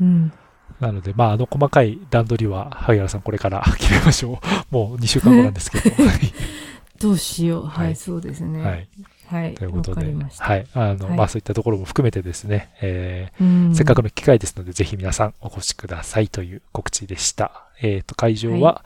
[0.00, 0.32] うん。
[0.80, 4.40] なので、まあ、あの細かい段取りは、萩原さんこれから 決めましょ
[4.70, 4.74] う。
[4.74, 5.96] もう2週間後なんですけど。
[7.00, 7.66] どうしよう。
[7.66, 8.62] はい、はい、そうですね。
[8.62, 8.88] はい。
[9.26, 9.54] はい。
[9.54, 10.66] ということで、はい。
[10.74, 17.66] あの、はい、まあそういったところも含めてですね、えー、せっかくの機会ですので、ぜひ皆さんお越しくださいという告知でした。
[17.80, 18.82] えっ、ー、と、会場は、は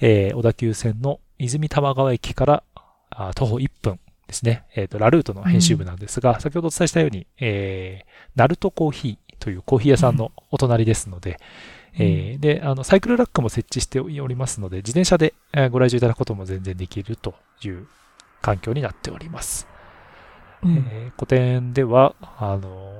[0.00, 2.62] い、えー、小田急線の泉玉川駅から
[3.10, 4.64] あ徒歩1分ですね。
[4.74, 8.06] えっ、ー、と、ラルートの編集部なんですが、うん、先ほどお伝えしたように、えー、
[8.36, 11.40] ナルトコーヒーというコーヒー屋さんのお隣ですので、
[11.98, 15.34] うん、えー、で、あの、サイクルラックも設置しておりますので、自転車で
[15.72, 17.34] ご来場いただくことも全然できると
[17.64, 17.88] いう
[18.40, 19.66] 環境になっております。
[20.62, 22.92] うん、えー、個展では、あの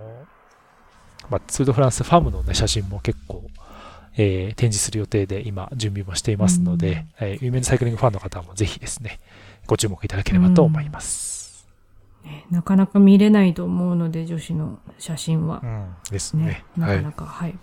[1.30, 3.45] まあ、ツードフランスファームの、ね、写真も結構、
[4.16, 9.20] えー、展示する予定で今準備もしていますので、うん、えー、有名なサイクリングファンの方もぜひですね、
[9.68, 11.31] ご注目いただければと思います。
[12.50, 15.60] なかなか見れないと思うので、女子の写真は。
[15.62, 16.44] うん、ですね。
[16.44, 17.58] ねなかなか、はい、はい。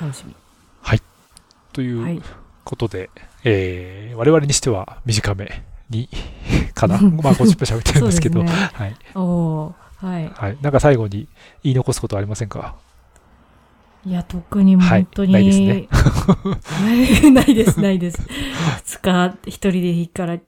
[0.00, 0.34] 楽しみ。
[0.82, 1.02] はい。
[1.72, 2.22] という
[2.64, 3.08] ことで、はい、
[3.44, 6.08] えー、我々にしては短めに
[6.74, 6.98] かな。
[7.22, 8.42] まあ、50分喋ってるんですけど。
[8.42, 8.96] ね、はい。
[9.14, 10.28] おはい。
[10.28, 10.58] はい。
[10.60, 11.28] なんか最後に
[11.62, 12.76] 言い残すことはありませんか？
[14.06, 15.34] いや、特に本当に。
[15.34, 17.30] はい、ないですね。
[17.32, 18.22] ないです、ないです。
[18.86, 20.34] 二日、一人でいいから。
[20.34, 20.38] あ、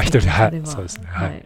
[0.00, 0.62] 一人で、はい。
[0.64, 1.06] そうですね。
[1.08, 1.44] はい。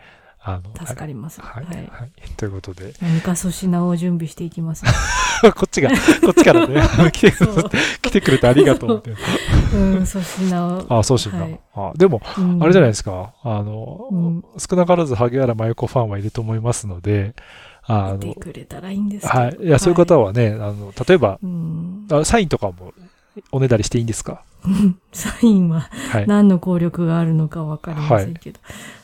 [0.49, 1.43] あの助かります。
[1.43, 1.65] はい。
[1.65, 1.77] はい。
[1.77, 2.95] はい、ということで。
[3.03, 4.85] 何か粗品を準備していきます。
[5.55, 6.81] こっちが、こっちからね、
[7.13, 7.33] 来て
[8.01, 9.11] 来てくれてありがとうって。
[9.75, 10.87] うん、粗品を。
[10.89, 11.39] あ、粗品。
[11.39, 13.35] はい、あでも、うん、あれじゃないですか。
[13.43, 17.35] あの、うん、少なからず萩原真由子ファンはいると思いますので、
[17.85, 19.57] あの、てくれたらいいんですはい。
[19.61, 21.39] いや、そういう方はね、あの、例えば、
[22.11, 22.95] あサインとかも
[23.53, 24.43] おねだりしていいんですか？
[25.13, 25.91] サインは
[26.27, 28.59] 何の効力があるのかわかりませんけど。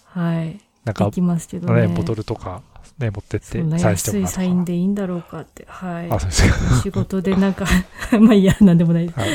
[0.06, 0.60] はい。
[0.84, 2.62] なんか、きますけどね、ボトルとか、
[2.98, 3.46] ね、持ってって、
[3.78, 5.64] サインしてもらう安いサインでいいんだろうかって。
[5.68, 6.10] はい。
[6.10, 6.82] あ、そうですか。
[6.82, 7.66] 仕事でなんか
[8.20, 9.18] まあいいや、なんでもないです。
[9.18, 9.30] はい。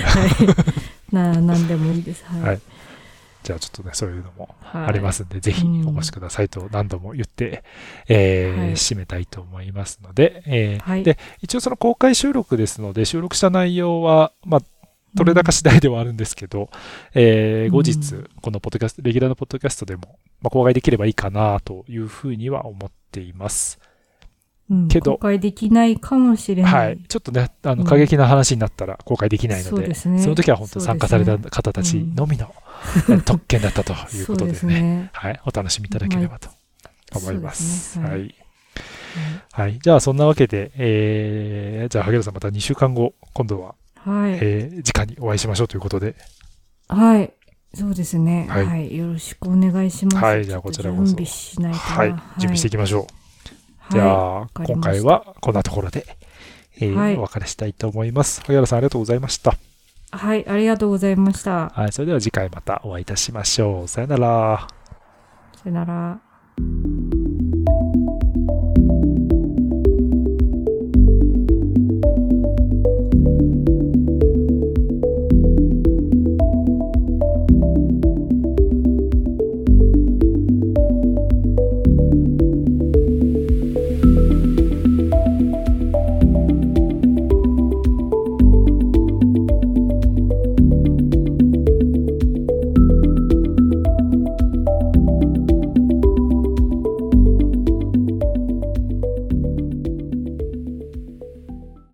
[1.11, 2.23] な、なんでもいいです。
[2.25, 2.41] はい。
[2.41, 2.61] はい、
[3.43, 7.63] じゃあちょっとね、そういうのもありますんで、はい、ぜひお越しくださいと何度も言って、
[8.07, 14.61] えー、はい、締めたいと思いますので、えー、はい、で、一応その公開収録ですので、収録した内容は、まあ、
[15.15, 16.69] 取れ高次第ではあるんですけど、
[17.13, 23.79] えー、後日、このポッドキャスト、レギュラーのポッドキャストでも、まあ、公開できればいいかなというふうには思っています。
[24.69, 26.71] うん、けど、公開できないかもしれない。
[26.71, 26.99] はい。
[27.07, 32.53] ちょっとね、あの、過激な話になったら公開できないので、うん、そね、その時は本当参加された方たちのみの、
[33.25, 35.39] 特権だったということでね、でねはい。
[35.45, 36.49] お楽しみいただければと
[37.15, 37.99] 思います。
[37.99, 38.11] はい。
[38.11, 38.35] はい
[39.51, 39.79] はい。
[39.79, 43.75] じゃあ、そんなわけで、えー、じゃあ、萩原さんまた2週間後、今度は
[44.05, 44.37] はい。
[44.41, 46.15] えー、直にお会いしましょうということで。
[46.87, 47.33] はい。
[47.73, 48.47] そうですね。
[48.49, 48.65] はい。
[48.65, 50.17] はい、よろしくお願いします。
[50.17, 50.45] はい。
[50.45, 51.03] じゃあ、こちらこそ。
[51.03, 52.09] 準備しないとはい。
[52.09, 53.93] 準備していきましょう。
[53.93, 56.05] じゃあ、今回はこんなところで、
[56.79, 58.41] えー、はい、お別れしたいと思います。
[58.41, 59.55] 萩原さん、ありがとうございました。
[60.11, 60.47] はい。
[60.47, 61.69] ありがとうございました。
[61.69, 61.91] はい。
[61.91, 63.87] それでは次回またお会いいたしましょう。
[63.87, 64.67] さよなら。
[65.63, 66.98] さよなら。